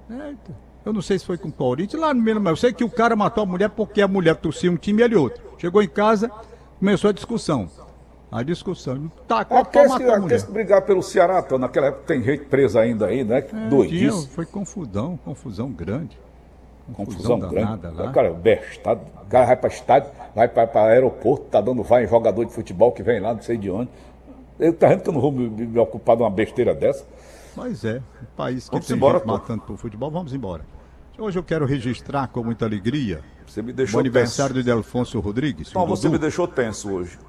Eita. 0.10 0.56
Eu 0.86 0.94
não 0.94 1.02
sei 1.02 1.18
se 1.18 1.26
foi 1.26 1.38
com 1.38 1.50
o 1.50 1.52
Corinthians, 1.52 2.02
lá 2.02 2.14
no 2.14 2.22
mesmo, 2.22 2.48
eu 2.48 2.56
sei 2.56 2.74
que 2.74 2.84
o 2.84 2.90
cara 2.90 3.16
matou 3.16 3.44
a 3.44 3.46
mulher 3.46 3.70
porque 3.70 4.02
a 4.02 4.08
mulher 4.08 4.36
torcia 4.36 4.72
um 4.72 4.78
time 4.78 5.02
e 5.02 5.06
ele 5.06 5.16
outro. 5.16 5.42
Chegou 5.58 5.82
em 5.82 5.88
casa, 5.88 6.32
começou 6.82 7.12
a 7.12 7.14
discussão. 7.14 7.70
A 8.32 8.44
discussão. 8.44 9.12
Tá, 9.28 9.46
qual 9.46 9.62
aqueles, 9.62 9.96
que, 9.96 10.04
a 10.04 10.20
mulher? 10.20 10.46
que 10.46 10.52
brigar 10.52 10.82
pelo 10.82 11.04
Ceará, 11.04 11.42
tô, 11.44 11.58
naquela 11.60 11.88
época 11.88 12.06
tem 12.08 12.24
gente 12.24 12.46
preso 12.46 12.80
ainda 12.80 13.06
aí, 13.06 13.24
né? 13.24 13.40
É, 13.40 13.70
Doidice. 13.70 14.28
Foi 14.30 14.46
confusão, 14.46 15.18
confusão 15.24 15.70
grande. 15.70 16.18
Confusão, 16.94 17.40
confusão 17.40 17.50
grande. 17.52 17.88
Lá. 17.96 18.12
Cara, 18.12 18.34
bestado. 18.34 19.02
O 19.24 19.26
cara 19.28 19.46
vai 19.46 19.58
para 19.58 19.70
estádio, 19.70 20.12
vai 20.34 20.48
para 20.48 20.86
aeroporto, 20.86 21.46
tá 21.46 21.62
dando 21.62 21.84
vai 21.84 22.06
em 22.06 22.08
jogador 22.08 22.46
de 22.46 22.54
futebol 22.54 22.92
que 22.92 23.04
vem 23.04 23.20
lá, 23.20 23.34
não 23.34 23.42
sei 23.42 23.58
de 23.58 23.70
onde. 23.70 23.90
Eu 24.60 24.74
tá 24.74 24.88
vendo 24.88 25.04
que 25.04 25.10
eu 25.10 25.14
não 25.14 25.22
vou 25.22 25.32
me, 25.32 25.50
me 25.50 25.80
ocupar 25.80 26.16
de 26.16 26.24
uma 26.24 26.32
besteira 26.32 26.74
dessa. 26.74 27.06
Mas 27.56 27.84
é, 27.84 27.98
um 27.98 28.36
país 28.36 28.66
que 28.66 28.72
vamos 28.72 28.88
tem 28.88 28.96
embora, 28.96 29.18
gente 29.18 29.28
pô. 29.28 29.34
matando 29.34 29.62
por 29.64 29.78
futebol, 29.78 30.10
vamos 30.10 30.34
embora. 30.34 30.64
Hoje 31.18 31.38
eu 31.38 31.44
quero 31.44 31.66
registrar 31.66 32.28
com 32.28 32.44
muita 32.44 32.66
alegria 32.66 33.22
você 33.52 33.62
me 33.62 33.74
deixou 33.74 33.98
o 33.98 34.00
aniversário 34.00 34.56
tenso. 34.56 34.66
de 34.66 34.72
Delfonso 34.72 35.20
Rodrigues. 35.20 35.74
Não, 35.74 35.86
você 35.86 36.08
me 36.08 36.18
deixou 36.18 36.48
tenso 36.48 36.90
hoje. 36.90 37.20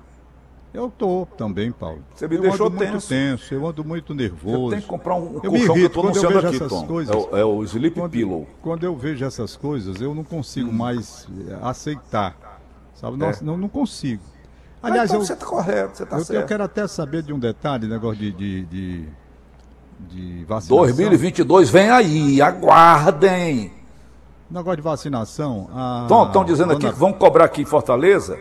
Eu 0.73 0.89
tô 0.89 1.27
também, 1.37 1.73
Paulo. 1.73 2.03
Você 2.15 2.29
me 2.29 2.37
eu 2.37 2.43
deixou 2.43 2.69
ando 2.69 2.79
tenso. 2.79 2.93
muito 2.93 3.09
tenso. 3.09 3.55
Eu 3.55 3.67
ando 3.67 3.85
muito 3.85 4.15
nervoso. 4.15 4.67
Eu 4.67 4.71
tenho 4.71 4.83
que 4.83 4.89
comprar 4.89 5.17
um 5.17 5.41
eu 5.43 5.51
colchão 5.51 5.75
que 5.75 5.81
eu 5.83 5.91
tô 5.91 6.01
anunciando 6.01 6.39
aqui, 6.39 6.61
Tom. 6.61 6.87
Coisas, 6.87 7.15
é, 7.15 7.19
o, 7.19 7.37
é 7.39 7.45
o 7.45 7.65
Sleep 7.65 7.99
quando, 7.99 8.11
Pillow. 8.13 8.47
Quando 8.63 8.85
eu 8.85 8.97
vejo 8.97 9.25
essas 9.25 9.57
coisas, 9.57 10.01
eu 10.01 10.15
não 10.15 10.23
consigo 10.23 10.71
hum. 10.71 10.73
mais 10.73 11.27
eh, 11.49 11.59
aceitar. 11.61 12.61
Sabe? 12.95 13.17
Nossa, 13.17 13.43
é. 13.43 13.45
não, 13.45 13.57
não 13.57 13.69
consigo. 13.69 14.23
Aliás, 14.81 15.11
então, 15.11 15.21
eu, 15.21 15.27
você 15.27 15.33
está 15.33 15.47
correto, 15.47 15.97
você 15.97 16.05
está 16.05 16.21
certo. 16.21 16.41
Eu 16.41 16.47
quero 16.47 16.63
até 16.63 16.87
saber 16.87 17.23
de 17.23 17.33
um 17.33 17.39
detalhe, 17.39 17.89
negócio 17.89 18.19
de, 18.19 18.33
de, 18.33 18.65
de, 18.67 19.09
de 20.09 20.45
vacinação. 20.45 20.77
2022 20.79 21.71
vem 21.71 21.91
aí, 21.91 22.43
aguardem. 22.43 23.73
Negócio 24.51 24.77
de 24.77 24.83
vacinação. 24.83 25.69
Estão 26.03 26.45
dizendo 26.45 26.73
aqui 26.73 26.91
que 26.91 26.99
vão 26.99 27.13
cobrar 27.13 27.47
aqui 27.47 27.63
em 27.63 27.65
Fortaleza 27.65 28.39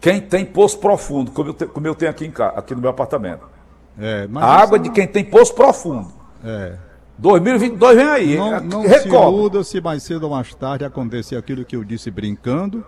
quem 0.00 0.20
tem 0.20 0.44
poço 0.44 0.78
profundo, 0.80 1.30
como 1.30 1.50
eu, 1.50 1.54
te, 1.54 1.64
como 1.66 1.86
eu 1.86 1.94
tenho 1.94 2.10
aqui, 2.10 2.26
em, 2.26 2.32
aqui 2.56 2.74
no 2.74 2.80
meu 2.80 2.90
apartamento. 2.90 3.46
É, 3.96 4.28
a 4.34 4.56
água 4.60 4.76
não... 4.76 4.82
de 4.82 4.90
quem 4.90 5.06
tem 5.06 5.24
poço 5.24 5.54
profundo. 5.54 6.12
É. 6.44 6.76
2022 7.18 7.96
vem 7.96 8.06
aí. 8.06 8.36
Não, 8.36 8.60
não 8.60 8.82
se 8.82 9.08
iluda 9.08 9.62
se 9.62 9.80
mais 9.80 10.02
cedo 10.02 10.24
ou 10.24 10.30
mais 10.30 10.52
tarde 10.54 10.84
acontecer 10.84 11.36
aquilo 11.36 11.64
que 11.64 11.76
eu 11.76 11.84
disse 11.84 12.10
brincando 12.10 12.84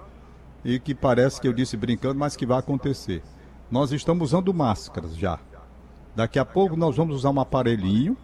e 0.64 0.80
que 0.80 0.92
parece 0.92 1.40
que 1.40 1.46
eu 1.46 1.52
disse 1.52 1.76
brincando, 1.76 2.18
mas 2.18 2.34
que 2.34 2.44
vai 2.44 2.58
acontecer. 2.58 3.22
Nós 3.70 3.92
estamos 3.92 4.32
usando 4.32 4.52
máscaras 4.52 5.16
já. 5.16 5.38
Daqui 6.14 6.38
a 6.38 6.44
pouco 6.44 6.76
nós 6.76 6.96
vamos 6.96 7.16
usar 7.16 7.30
um 7.30 7.40
aparelhinho 7.40 8.16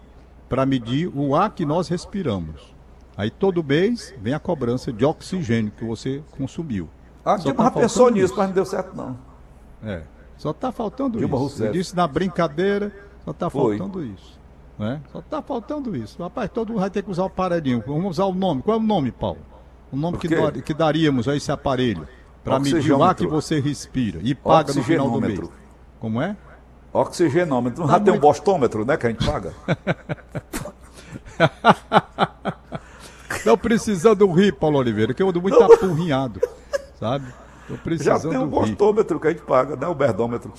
para 0.47 0.65
medir 0.65 1.11
o 1.13 1.35
ar 1.35 1.51
que 1.51 1.65
nós 1.65 1.87
respiramos. 1.87 2.73
Aí 3.15 3.29
todo 3.29 3.63
mês 3.63 4.13
vem 4.21 4.33
a 4.33 4.39
cobrança 4.39 4.91
de 4.91 5.05
oxigênio 5.05 5.71
que 5.71 5.83
você 5.83 6.23
consumiu. 6.37 6.89
Ah, 7.23 7.35
Dilma 7.37 7.55
tá 7.55 7.63
já 7.63 7.71
pensou 7.71 8.09
nisso, 8.09 8.25
isso. 8.25 8.37
mas 8.37 8.47
não 8.47 8.55
deu 8.55 8.65
certo 8.65 8.95
não. 8.95 9.17
É. 9.83 10.03
Só 10.37 10.51
está 10.51 10.71
faltando 10.71 11.17
Dilma 11.19 11.35
isso. 11.35 11.41
Rousseff. 11.41 11.65
Eu 11.65 11.73
disse 11.73 11.95
na 11.95 12.07
brincadeira, 12.07 12.91
só 13.23 13.31
está 13.31 13.49
faltando 13.49 14.03
isso. 14.03 14.39
Né? 14.79 14.99
Só 15.11 15.19
está 15.19 15.41
faltando 15.41 15.95
isso. 15.95 16.21
Rapaz, 16.21 16.49
todo 16.49 16.69
mundo 16.69 16.79
vai 16.79 16.89
ter 16.89 17.03
que 17.03 17.11
usar 17.11 17.23
o 17.23 17.27
aparelhinho. 17.27 17.83
Vamos 17.85 18.11
usar 18.11 18.25
o 18.25 18.33
nome. 18.33 18.63
Qual 18.63 18.77
é 18.77 18.79
o 18.79 18.83
nome, 18.83 19.11
Paulo? 19.11 19.39
O 19.91 19.97
nome 19.97 20.17
que, 20.17 20.27
que 20.63 20.73
daríamos 20.73 21.27
a 21.27 21.35
esse 21.35 21.51
aparelho 21.51 22.07
para 22.43 22.59
medir 22.59 22.91
o 22.91 23.03
ar 23.03 23.13
que 23.13 23.27
você 23.27 23.59
respira 23.59 24.19
e 24.23 24.33
paga 24.33 24.73
no 24.73 24.83
final 24.83 25.11
do 25.11 25.21
mês. 25.21 25.39
Como 25.99 26.21
é? 26.21 26.35
Oxigenômetro. 26.93 27.81
Não 27.81 27.87
tá 27.87 27.93
já 27.93 27.99
muito... 27.99 28.11
tem 28.11 28.17
um 28.17 28.21
bostômetro, 28.21 28.85
né, 28.85 28.97
que 28.97 29.07
a 29.07 29.09
gente 29.09 29.25
paga? 29.25 29.53
Não 33.45 33.57
precisando 33.57 34.29
rir, 34.31 34.53
Paulo 34.53 34.77
Oliveira, 34.77 35.13
que 35.13 35.23
eu 35.23 35.29
ando 35.29 35.41
muito 35.41 35.61
apurrinhado, 35.61 36.39
sabe? 36.99 37.25
Tô 37.67 37.75
precisando 37.75 38.23
Já 38.23 38.29
tem 38.29 38.37
um 38.37 38.47
bostômetro 38.47 39.19
que 39.19 39.27
a 39.27 39.31
gente 39.31 39.41
paga, 39.41 39.75
né? 39.75 39.87
O 39.87 39.95
berdômetro. 39.95 40.51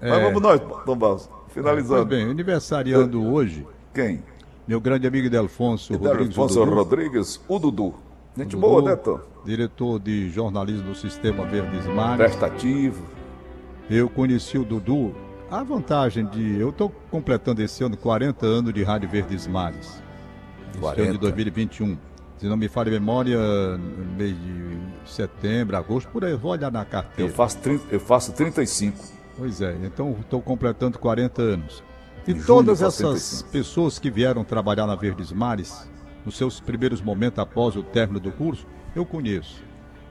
É... 0.00 0.10
Mas 0.10 0.22
vamos 0.22 0.42
nós, 0.42 0.60
Tom 0.84 0.96
Barros, 0.96 1.28
finalizando. 1.48 2.06
Pois 2.06 2.20
bem, 2.20 2.30
aniversariando 2.30 3.22
Eu... 3.22 3.32
hoje. 3.32 3.66
Quem? 3.92 4.22
Meu 4.66 4.80
grande 4.80 5.06
amigo 5.06 5.28
Delfonso 5.28 5.94
Rodrigues. 5.94 6.28
Delfonso 6.28 6.64
Rodrigues, 6.64 7.40
o 7.46 7.58
Dudu. 7.58 7.94
Gente 8.36 8.56
Dudu, 8.56 8.60
boa, 8.60 8.82
né, 8.82 8.96
Tom? 8.96 9.20
Diretor 9.44 10.00
de 10.00 10.30
jornalismo 10.30 10.90
do 10.90 10.94
Sistema 10.94 11.44
Verdes 11.44 11.86
Mares. 11.86 12.16
Prestativo. 12.16 13.02
Eu 13.88 14.08
conheci 14.08 14.58
o 14.58 14.64
Dudu. 14.64 15.14
A 15.50 15.62
vantagem 15.62 16.26
de. 16.26 16.58
Eu 16.58 16.70
estou 16.70 16.90
completando 17.10 17.62
esse 17.62 17.84
ano 17.84 17.96
40 17.96 18.44
anos 18.44 18.74
de 18.74 18.82
Rádio 18.82 19.08
Verdes 19.08 19.46
Mares. 19.46 20.02
40. 20.80 21.02
ano 21.02 21.12
de 21.12 21.18
2021. 21.18 21.96
Se 22.38 22.46
não 22.46 22.56
me 22.56 22.68
falha 22.68 22.88
a 22.88 22.92
memória, 22.92 23.38
no 23.78 24.16
mês 24.16 24.36
de 24.36 25.10
setembro, 25.10 25.76
agosto, 25.76 26.08
por 26.10 26.24
aí, 26.24 26.34
vou 26.34 26.50
olhar 26.50 26.70
na 26.70 26.84
carteira. 26.84 27.30
Eu 27.30 27.34
faço, 27.34 27.58
30, 27.58 27.84
eu 27.94 28.00
faço 28.00 28.32
35. 28.32 28.98
Pois 29.38 29.62
é, 29.62 29.74
então 29.82 30.16
estou 30.20 30.42
completando 30.42 30.98
40 30.98 31.40
anos. 31.40 31.82
E 32.26 32.32
em 32.32 32.42
todas 32.42 32.82
essas 32.82 33.42
pessoas 33.42 33.98
que 33.98 34.10
vieram 34.10 34.44
trabalhar 34.44 34.86
na 34.86 34.96
Verdes 34.96 35.32
Mares, 35.32 35.88
nos 36.26 36.36
seus 36.36 36.60
primeiros 36.60 37.00
momentos 37.00 37.38
após 37.38 37.76
o 37.76 37.82
término 37.82 38.18
do 38.18 38.32
curso, 38.32 38.66
eu 38.94 39.06
conheço. 39.06 39.62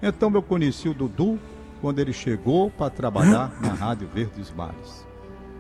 Então 0.02 0.32
eu 0.34 0.42
conheci 0.42 0.88
o 0.88 0.94
Dudu 0.94 1.38
quando 1.82 2.00
ele 2.00 2.14
chegou 2.14 2.72
para 2.72 2.90
trabalhar 2.90 3.52
na 3.62 3.70
Rádio 3.70 4.08
Verdes 4.08 4.52
Mares. 4.52 5.05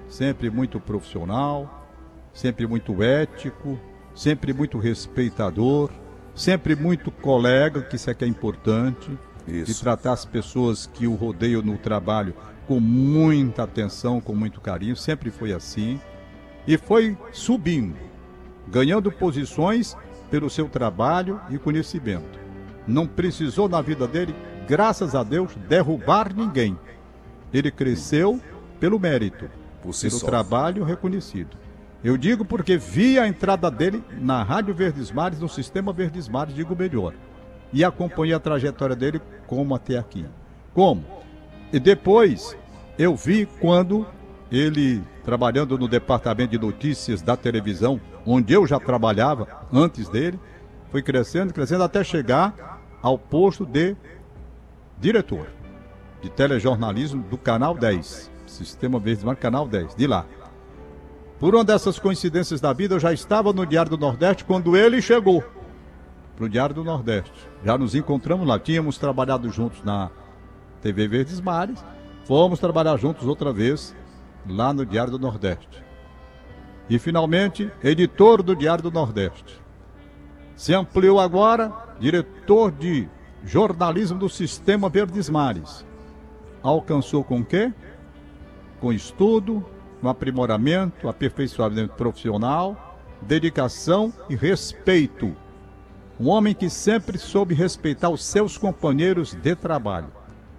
Sempre 0.07 0.49
muito 0.49 0.79
profissional, 0.79 1.87
sempre 2.33 2.67
muito 2.67 3.01
ético, 3.01 3.79
sempre 4.13 4.53
muito 4.53 4.77
respeitador, 4.77 5.89
sempre 6.33 6.75
muito 6.75 7.09
colega, 7.09 7.81
que 7.81 7.95
isso 7.95 8.09
é 8.09 8.13
que 8.13 8.25
é 8.25 8.27
importante, 8.27 9.09
isso. 9.47 9.65
de 9.65 9.79
tratar 9.79 10.13
as 10.13 10.25
pessoas 10.25 10.85
que 10.85 11.07
o 11.07 11.15
rodeiam 11.15 11.61
no 11.61 11.77
trabalho 11.77 12.33
com 12.67 12.79
muita 12.79 13.63
atenção, 13.63 14.19
com 14.19 14.33
muito 14.33 14.59
carinho, 14.59 14.95
sempre 14.95 15.29
foi 15.31 15.53
assim. 15.53 15.99
E 16.67 16.77
foi 16.77 17.15
subindo, 17.31 17.95
ganhando 18.67 19.11
posições 19.11 19.95
pelo 20.31 20.49
seu 20.49 20.67
trabalho 20.67 21.39
e 21.49 21.59
conhecimento. 21.59 22.39
Não 22.87 23.07
precisou 23.07 23.69
na 23.69 23.81
vida 23.81 24.07
dele, 24.07 24.35
graças 24.67 25.13
a 25.13 25.23
Deus, 25.23 25.55
derrubar 25.67 26.33
ninguém. 26.33 26.77
Ele 27.53 27.69
cresceu 27.71 28.41
pelo 28.79 28.99
mérito, 28.99 29.49
si 29.93 30.07
pelo 30.07 30.19
só. 30.19 30.25
trabalho 30.25 30.83
reconhecido. 30.83 31.57
Eu 32.03 32.17
digo 32.17 32.45
porque 32.45 32.77
vi 32.77 33.17
a 33.17 33.27
entrada 33.27 33.69
dele 33.71 34.03
na 34.19 34.43
Rádio 34.43 34.73
Verdes 34.73 35.11
Mares, 35.11 35.39
no 35.39 35.49
Sistema 35.49 35.91
Verdes 35.91 36.27
Mares, 36.27 36.53
digo 36.53 36.75
melhor. 36.75 37.13
E 37.73 37.83
acompanhei 37.83 38.33
a 38.33 38.39
trajetória 38.39 38.95
dele 38.95 39.19
como 39.47 39.73
até 39.73 39.97
aqui. 39.97 40.25
Como? 40.73 41.03
E 41.73 41.79
depois 41.79 42.55
eu 42.97 43.15
vi 43.15 43.47
quando 43.59 44.05
ele, 44.51 45.01
trabalhando 45.23 45.77
no 45.77 45.87
departamento 45.87 46.51
de 46.51 46.59
notícias 46.59 47.21
da 47.21 47.35
televisão, 47.35 47.99
onde 48.25 48.53
eu 48.53 48.67
já 48.67 48.79
trabalhava 48.79 49.47
antes 49.73 50.07
dele, 50.07 50.39
foi 50.91 51.01
crescendo, 51.01 51.53
crescendo 51.53 51.83
até 51.83 52.03
chegar 52.03 52.81
ao 53.01 53.17
posto 53.17 53.65
de 53.65 53.95
diretor 54.99 55.47
de 56.21 56.29
telejornalismo 56.29 57.23
do 57.23 57.37
Canal 57.37 57.75
10, 57.75 58.31
Sistema 58.55 58.99
Verdes 58.99 59.23
Mares, 59.23 59.39
Canal 59.39 59.67
10, 59.67 59.95
de 59.95 60.07
lá. 60.07 60.25
Por 61.39 61.53
uma 61.53 61.63
dessas 61.63 61.99
coincidências 61.99 62.61
da 62.61 62.71
vida, 62.71 62.95
eu 62.95 62.99
já 62.99 63.11
estava 63.11 63.51
no 63.51 63.65
Diário 63.65 63.91
do 63.91 63.97
Nordeste 63.97 64.45
quando 64.45 64.75
ele 64.75 65.01
chegou 65.01 65.43
para 66.35 66.45
o 66.45 66.49
Diário 66.49 66.73
do 66.73 66.83
Nordeste. 66.83 67.33
Já 67.63 67.77
nos 67.77 67.93
encontramos 67.93 68.47
lá, 68.47 68.57
tínhamos 68.57 68.97
trabalhado 68.97 69.49
juntos 69.49 69.83
na 69.83 70.09
TV 70.81 71.07
Verdes 71.07 71.41
Mares, 71.41 71.83
fomos 72.25 72.59
trabalhar 72.59 72.97
juntos 72.97 73.27
outra 73.27 73.51
vez 73.51 73.95
lá 74.47 74.73
no 74.73 74.85
Diário 74.85 75.11
do 75.11 75.19
Nordeste. 75.19 75.83
E 76.89 76.99
finalmente, 76.99 77.71
editor 77.83 78.41
do 78.41 78.55
Diário 78.55 78.83
do 78.83 78.91
Nordeste. 78.91 79.59
Se 80.55 80.73
ampliou 80.73 81.19
agora, 81.19 81.73
diretor 81.99 82.71
de 82.71 83.09
jornalismo 83.43 84.17
do 84.17 84.29
Sistema 84.29 84.87
Verdes 84.87 85.29
Mares. 85.29 85.85
Alcançou 86.61 87.23
com 87.23 87.43
quê? 87.43 87.73
Com 88.85 88.93
estudo, 88.93 89.65
com 89.99 90.07
aprimoramento, 90.07 91.09
aperfeiçoamento 91.09 91.95
profissional, 91.95 92.95
dedicação 93.19 94.13
e 94.29 94.35
respeito. 94.35 95.35
Um 96.19 96.29
homem 96.29 96.53
que 96.53 96.69
sempre 96.69 97.17
soube 97.17 97.55
respeitar 97.55 98.11
os 98.11 98.23
seus 98.23 98.59
companheiros 98.59 99.33
de 99.33 99.55
trabalho. 99.55 100.09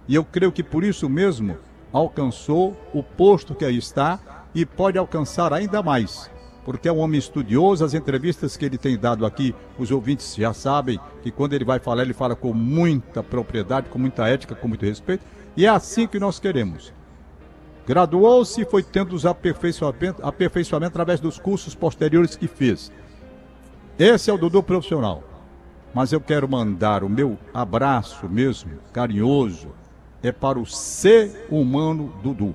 E 0.09 0.15
eu 0.15 0.25
creio 0.25 0.51
que 0.51 0.61
por 0.61 0.83
isso 0.83 1.07
mesmo 1.07 1.57
alcançou 1.93 2.75
o 2.93 3.01
posto 3.01 3.55
que 3.55 3.63
aí 3.63 3.77
está 3.77 4.19
e 4.53 4.65
pode 4.65 4.97
alcançar 4.97 5.53
ainda 5.53 5.81
mais 5.81 6.29
porque 6.65 6.89
é 6.89 6.91
um 6.91 6.97
homem 6.97 7.17
estudioso. 7.17 7.85
As 7.85 7.93
entrevistas 7.93 8.57
que 8.57 8.65
ele 8.65 8.77
tem 8.77 8.97
dado 8.97 9.25
aqui, 9.25 9.55
os 9.79 9.89
ouvintes 9.89 10.35
já 10.35 10.53
sabem 10.53 10.99
que 11.23 11.31
quando 11.31 11.53
ele 11.53 11.63
vai 11.63 11.79
falar, 11.79 12.01
ele 12.01 12.13
fala 12.13 12.35
com 12.35 12.53
muita 12.53 13.23
propriedade, 13.23 13.87
com 13.87 13.97
muita 13.97 14.27
ética, 14.27 14.53
com 14.53 14.67
muito 14.67 14.85
respeito. 14.85 15.23
E 15.55 15.65
é 15.65 15.69
assim 15.69 16.05
que 16.05 16.19
nós 16.19 16.41
queremos. 16.41 16.96
Graduou-se 17.87 18.61
e 18.61 18.65
foi 18.65 18.83
tendo 18.83 19.15
os 19.15 19.25
aperfeiçoamentos 19.25 20.23
aperfeiçoamento 20.23 20.91
através 20.91 21.19
dos 21.19 21.39
cursos 21.39 21.73
posteriores 21.73 22.35
que 22.35 22.47
fez. 22.47 22.91
Esse 23.97 24.29
é 24.29 24.33
o 24.33 24.37
Dudu 24.37 24.61
profissional. 24.61 25.23
Mas 25.93 26.11
eu 26.11 26.19
quero 26.19 26.47
mandar 26.47 27.03
o 27.03 27.09
meu 27.09 27.39
abraço 27.53 28.27
mesmo, 28.27 28.71
carinhoso, 28.91 29.69
é 30.21 30.31
para 30.31 30.59
o 30.59 30.65
ser 30.65 31.47
humano 31.49 32.13
Dudu, 32.21 32.53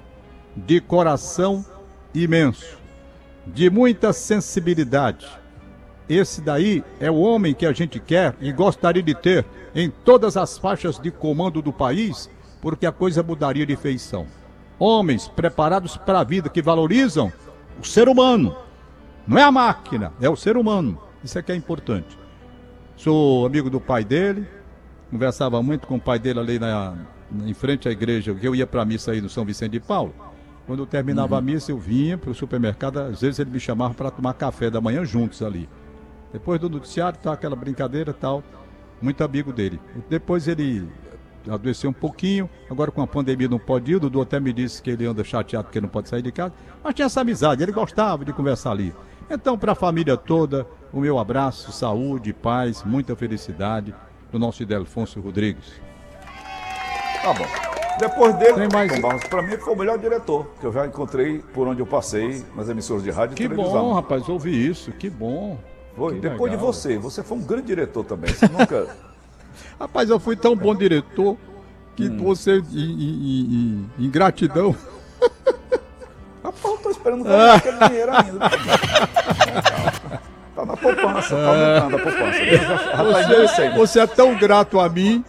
de 0.54 0.80
coração 0.80 1.64
imenso 2.14 2.82
de 3.46 3.68
muita 3.70 4.12
sensibilidade. 4.12 5.26
Esse 6.08 6.40
daí 6.40 6.84
é 7.00 7.10
o 7.10 7.16
homem 7.16 7.54
que 7.54 7.66
a 7.66 7.72
gente 7.72 7.98
quer 7.98 8.36
e 8.40 8.52
gostaria 8.52 9.02
de 9.02 9.14
ter 9.14 9.44
em 9.74 9.90
todas 9.90 10.36
as 10.36 10.58
faixas 10.58 10.98
de 10.98 11.10
comando 11.10 11.62
do 11.62 11.72
país, 11.72 12.30
porque 12.60 12.86
a 12.86 12.92
coisa 12.92 13.22
mudaria 13.22 13.66
de 13.66 13.76
feição. 13.76 14.26
Homens 14.84 15.28
preparados 15.28 15.96
para 15.96 16.18
a 16.18 16.24
vida, 16.24 16.48
que 16.48 16.60
valorizam 16.60 17.32
o 17.80 17.86
ser 17.86 18.08
humano. 18.08 18.56
Não 19.24 19.38
é 19.38 19.44
a 19.44 19.52
máquina, 19.52 20.12
é 20.20 20.28
o 20.28 20.34
ser 20.34 20.56
humano. 20.56 20.98
Isso 21.22 21.38
é 21.38 21.42
que 21.42 21.52
é 21.52 21.54
importante. 21.54 22.18
Sou 22.96 23.46
amigo 23.46 23.70
do 23.70 23.80
pai 23.80 24.04
dele, 24.04 24.44
conversava 25.08 25.62
muito 25.62 25.86
com 25.86 25.94
o 25.94 26.00
pai 26.00 26.18
dele 26.18 26.40
ali 26.40 26.58
na, 26.58 26.96
em 27.46 27.54
frente 27.54 27.88
à 27.88 27.92
igreja, 27.92 28.34
que 28.34 28.44
eu 28.44 28.56
ia 28.56 28.66
para 28.66 28.82
a 28.82 28.84
missa 28.84 29.12
aí 29.12 29.20
no 29.20 29.28
São 29.28 29.44
Vicente 29.44 29.70
de 29.70 29.78
Paulo. 29.78 30.12
Quando 30.66 30.80
eu 30.80 30.86
terminava 30.86 31.34
uhum. 31.34 31.38
a 31.38 31.42
missa, 31.42 31.70
eu 31.70 31.78
vinha 31.78 32.18
para 32.18 32.30
o 32.30 32.34
supermercado, 32.34 32.98
às 32.98 33.20
vezes 33.20 33.38
ele 33.38 33.52
me 33.52 33.60
chamava 33.60 33.94
para 33.94 34.10
tomar 34.10 34.34
café 34.34 34.68
da 34.68 34.80
manhã 34.80 35.04
juntos 35.04 35.42
ali. 35.42 35.68
Depois 36.32 36.60
do 36.60 36.68
noticiário, 36.68 37.20
tá 37.20 37.32
aquela 37.32 37.54
brincadeira 37.54 38.12
tal, 38.12 38.42
muito 39.00 39.22
amigo 39.22 39.52
dele. 39.52 39.80
Depois 40.10 40.48
ele 40.48 40.88
adoeceu 41.48 41.90
um 41.90 41.92
pouquinho, 41.92 42.48
agora 42.70 42.90
com 42.90 43.02
a 43.02 43.06
pandemia 43.06 43.48
não 43.48 43.58
pode 43.58 43.92
ir, 43.92 43.96
o 43.96 44.00
Dudu 44.00 44.20
até 44.20 44.38
me 44.38 44.52
disse 44.52 44.82
que 44.82 44.90
ele 44.90 45.06
anda 45.06 45.22
chateado 45.24 45.64
porque 45.64 45.80
não 45.80 45.88
pode 45.88 46.08
sair 46.08 46.22
de 46.22 46.32
casa, 46.32 46.52
mas 46.82 46.94
tinha 46.94 47.06
essa 47.06 47.20
amizade, 47.20 47.62
ele 47.62 47.72
gostava 47.72 48.24
de 48.24 48.32
conversar 48.32 48.72
ali. 48.72 48.94
Então, 49.30 49.56
para 49.56 49.72
a 49.72 49.74
família 49.74 50.16
toda, 50.16 50.66
o 50.92 51.00
meu 51.00 51.18
abraço, 51.18 51.72
saúde, 51.72 52.32
paz, 52.32 52.82
muita 52.84 53.16
felicidade 53.16 53.94
do 54.30 54.38
nosso 54.38 54.62
Idelfonso 54.62 55.20
Rodrigues. 55.20 55.80
Tá 57.22 57.32
bom. 57.32 57.46
Depois 57.98 58.34
dele, 58.36 58.54
Tem 58.54 58.68
mais... 58.72 59.00
Barros, 59.00 59.22
pra 59.24 59.42
mim 59.42 59.56
foi 59.56 59.74
o 59.74 59.76
melhor 59.76 59.98
diretor 59.98 60.46
que 60.60 60.66
eu 60.66 60.72
já 60.72 60.86
encontrei 60.86 61.38
por 61.38 61.68
onde 61.68 61.80
eu 61.80 61.86
passei 61.86 62.44
nas 62.56 62.68
emissoras 62.68 63.02
de 63.02 63.10
rádio 63.10 63.36
que 63.36 63.44
e 63.44 63.48
televisão. 63.48 63.72
Que 63.72 63.78
bom, 63.78 63.92
rapaz, 63.92 64.28
ouvi 64.28 64.68
isso, 64.68 64.90
que 64.92 65.08
bom. 65.08 65.58
Foi, 65.94 66.14
que 66.14 66.20
depois 66.20 66.50
legal. 66.50 66.58
de 66.58 66.72
você, 66.72 66.98
você 66.98 67.22
foi 67.22 67.38
um 67.38 67.42
grande 67.42 67.66
diretor 67.66 68.04
também, 68.04 68.32
você 68.32 68.48
nunca... 68.48 68.88
rapaz, 69.78 70.10
eu 70.10 70.18
fui 70.18 70.36
tão 70.36 70.56
bom 70.56 70.74
diretor 70.74 71.36
que 71.96 72.08
hum. 72.08 72.18
você, 72.18 72.58
em, 72.72 72.78
em, 72.78 73.40
em, 73.98 74.04
em 74.06 74.10
gratidão... 74.10 74.74
Rapaz, 76.42 76.74
eu 76.74 76.78
tô 76.78 76.90
esperando 76.90 77.22
ganhar 77.22 77.54
aquele 77.54 77.78
dinheiro 77.88 78.12
ainda. 78.12 78.50
Tá 80.54 80.66
na 80.66 80.76
poupança, 80.76 81.34
tá 81.34 81.48
aumentando 81.48 81.96
a 81.96 81.98
poupança. 81.98 83.32
Você, 83.40 83.70
você 83.70 84.00
é 84.00 84.06
tão 84.06 84.36
grato 84.36 84.78
a 84.78 84.88
mim 84.88 85.24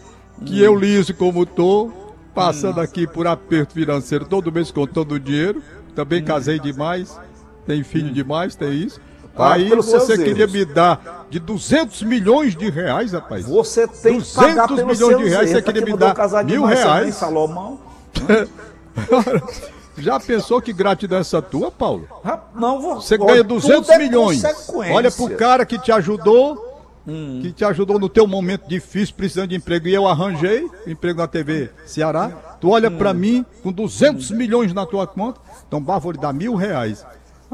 que 0.46 0.62
hum. 0.62 0.66
eu 0.66 0.76
liso 0.76 1.14
como 1.14 1.46
tô 1.46 1.92
passando 2.36 2.82
aqui 2.82 3.08
por 3.08 3.26
aperto 3.26 3.74
financeiro 3.74 4.26
todo 4.26 4.52
mês 4.52 4.70
contando 4.70 5.14
o 5.14 5.20
dinheiro. 5.20 5.64
Também 5.96 6.22
hum. 6.22 6.26
casei 6.26 6.60
demais, 6.60 7.18
tem 7.66 7.84
filho 7.84 8.10
hum. 8.10 8.14
demais, 8.14 8.56
tem 8.56 8.74
isso. 8.74 9.00
Aí 9.36 9.70
você 9.70 10.18
queria 10.18 10.48
me 10.48 10.64
dar 10.66 11.26
de 11.30 11.40
200 11.40 12.04
milhões 12.04 12.56
de 12.56 12.70
reais, 12.70 13.14
rapaz. 13.14 13.46
Você 13.46 13.88
tem 13.88 14.20
200 14.20 14.30
que 14.30 14.36
pagar 14.36 14.72
milhões 14.72 15.18
de 15.18 15.30
reais, 15.30 15.50
você 15.50 15.62
queria 15.62 15.82
me 15.82 15.98
dar 15.98 16.16
mil 16.44 16.66
reais. 16.66 17.16
Salomão. 17.16 17.80
Já 19.98 20.20
pensou 20.20 20.60
que 20.62 20.74
gratidão 20.74 21.20
é 21.20 21.22
essa 21.22 21.42
tua, 21.42 21.72
Paulo? 21.72 22.08
Não, 22.56 22.82
vou. 22.82 22.96
Você 22.96 23.18
ganha 23.18 23.44
200 23.44 23.90
é 23.90 23.98
milhões. 23.98 24.44
Olha 24.92 25.12
pro 25.12 25.30
cara 25.32 25.66
que 25.66 25.78
te 25.78 25.92
ajudou 25.92 26.74
hum. 27.08 27.40
que 27.42 27.52
te 27.52 27.64
ajudou 27.66 28.00
no 28.00 28.10
teu 28.10 28.26
momento 28.26 28.68
difícil, 28.68 29.16
precisando 29.16 29.50
de 29.50 29.56
emprego, 29.56 29.88
e 29.88 29.94
eu 29.94 30.08
arranjei 30.08 30.68
emprego 30.88 31.20
na 31.20 31.28
TV 31.28 31.70
Ceará. 31.86 32.32
Tu 32.60 32.70
olha 32.70 32.90
hum. 32.90 32.98
para 32.98 33.14
mim 33.14 33.46
com 33.62 33.72
200 33.72 34.32
hum. 34.32 34.36
milhões 34.36 34.74
na 34.74 34.86
tua 34.86 35.06
conta, 35.06 35.40
então 35.68 35.82
bah, 35.82 36.00
vou 36.00 36.12
lhe 36.12 36.20
dar 36.20 36.34
mil 36.34 36.56
reais. 36.56 37.06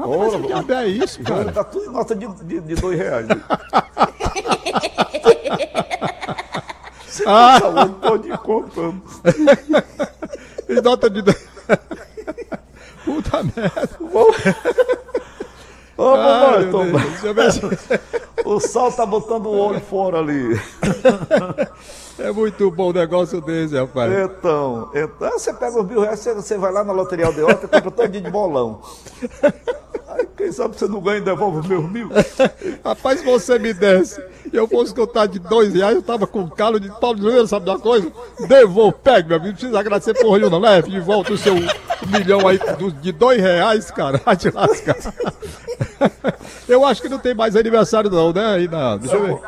Oh, 0.06 0.64
que 0.64 0.72
é 0.72 0.86
isso, 0.86 1.22
cara? 1.22 1.52
Tá 1.52 1.64
tudo 1.64 1.86
em 1.86 1.92
nota 1.92 2.14
de, 2.14 2.26
de, 2.44 2.60
de 2.60 2.74
dois 2.76 2.98
reais. 2.98 3.26
Né? 7.20 7.26
ah. 7.26 7.58
Saúde, 7.60 7.94
pode 8.00 8.28
ir 8.28 8.38
contando. 8.38 9.02
e 10.68 10.80
nota 10.80 11.10
de... 11.10 11.22
Puta 13.04 13.42
merda. 13.42 13.90
Ô, 16.00 16.14
ah, 16.14 16.56
O 18.46 18.58
sol 18.58 18.90
tá 18.90 19.04
botando 19.04 19.46
o 19.46 19.58
olho 19.58 19.80
fora 19.80 20.18
ali. 20.18 20.58
É 22.18 22.30
muito 22.30 22.70
bom 22.70 22.90
o 22.90 22.92
negócio 22.92 23.40
desse, 23.40 23.74
rapaz. 23.74 24.12
Então, 24.12 24.90
então 24.94 25.30
você 25.38 25.54
pega 25.54 25.80
os 25.80 25.86
mil 25.86 26.02
reais, 26.02 26.22
você 26.22 26.58
vai 26.58 26.70
lá 26.70 26.84
na 26.84 26.92
Loteria 26.92 27.24
Aldeota 27.24 27.64
e 27.64 27.68
compra 27.68 27.90
todo 27.90 28.08
dia 28.10 28.20
de 28.20 28.30
bolão. 28.30 28.82
Quem 30.40 30.50
sabe 30.52 30.74
você 30.74 30.88
não 30.88 31.02
ganha 31.02 31.18
e 31.18 31.20
devolve 31.20 31.68
meus 31.68 31.84
mil? 31.90 32.08
Rapaz, 32.82 33.22
você 33.22 33.58
me 33.58 33.74
desse 33.74 34.24
e 34.50 34.56
eu 34.56 34.66
fosse 34.66 34.94
contar 34.94 35.26
de 35.26 35.38
dois 35.38 35.74
reais, 35.74 35.94
eu 35.94 36.02
tava 36.02 36.26
com 36.26 36.48
calo 36.48 36.80
de 36.80 36.88
Paulo 36.98 37.18
Júnior, 37.18 37.46
sabe 37.46 37.66
da 37.66 37.78
coisa? 37.78 38.10
Devolvo, 38.48 38.90
pega, 38.90 39.28
meu 39.28 39.36
amigo, 39.36 39.48
não 39.48 39.52
precisa 39.52 39.78
agradecer 39.78 40.14
por 40.14 40.38
nenhum, 40.38 40.48
não. 40.48 40.58
Leve 40.58 40.92
de 40.92 40.98
volta 40.98 41.34
o 41.34 41.36
seu 41.36 41.54
milhão 42.06 42.48
aí 42.48 42.58
de 43.02 43.12
dois 43.12 43.38
reais, 43.38 43.90
cara. 43.90 44.18
Vai 44.24 44.34
te 44.34 44.50
lascar. 44.50 44.96
Eu 46.66 46.86
acho 46.86 47.02
que 47.02 47.08
não 47.10 47.18
tem 47.18 47.34
mais 47.34 47.54
aniversário, 47.54 48.08
não, 48.08 48.32
né? 48.32 48.54
Aí, 48.54 48.66
não. 48.66 48.96
Deixa 48.96 49.16
eu 49.16 49.22
ver. 49.22 49.38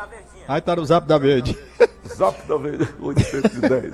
Aí 0.47 0.61
tá 0.61 0.75
no 0.75 0.85
zap 0.85 1.07
da 1.07 1.17
verde. 1.17 1.57
Zap 2.05 2.37
da 2.47 2.57
verde, 2.57 2.87
810. 3.01 3.93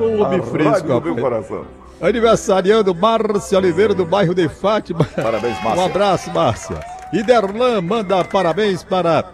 O 0.00 0.18
homem 0.24 0.42
fresco, 0.42 1.00
meu 1.00 1.14
coração. 1.14 1.64
Aniversariando 2.00 2.94
Márcia 2.94 3.58
Oliveira 3.58 3.94
do 3.94 4.04
bairro 4.04 4.34
de 4.34 4.48
Fátima. 4.48 5.04
Parabéns, 5.14 5.62
Márcia. 5.62 5.82
Um 5.82 5.86
abraço, 5.86 6.30
Márcia. 6.30 6.80
Iderlan 7.12 7.80
manda 7.82 8.24
parabéns 8.24 8.82
para 8.82 9.24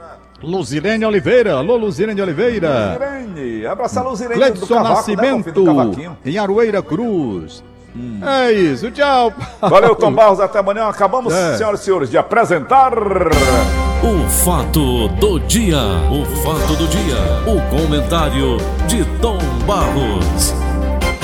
Luzirene 0.42 1.04
Oliveira. 1.04 1.54
Alô, 1.54 1.76
Luzirene 1.76 2.20
Oliveira. 2.20 2.98
Luzirene. 2.98 3.66
Abraçar 3.66 4.04
Luzirene 4.04 4.34
Cledson 4.34 4.66
do 4.66 4.66
Cavaco, 4.66 4.88
né, 4.88 4.94
Nascimento, 4.96 5.74
né, 5.74 6.16
em 6.24 6.38
Aroeira 6.38 6.82
Cruz. 6.82 7.62
Hum. 7.94 8.20
É 8.26 8.52
isso, 8.52 8.90
tchau. 8.90 9.32
Valeu, 9.60 9.94
Tom 9.96 10.12
Barros. 10.12 10.40
Até 10.40 10.58
amanhã. 10.58 10.88
Acabamos, 10.88 11.32
é. 11.32 11.56
senhoras 11.56 11.80
e 11.80 11.84
senhores, 11.84 12.10
de 12.10 12.18
apresentar. 12.18 12.92
O 12.96 14.28
fato 14.44 15.08
do 15.08 15.38
dia. 15.40 15.78
O 16.10 16.24
fato 16.42 16.76
do 16.76 16.86
dia. 16.88 17.16
O 17.46 17.60
comentário 17.70 18.58
de 18.86 19.04
Tom 19.20 19.38
Barros. 19.66 20.65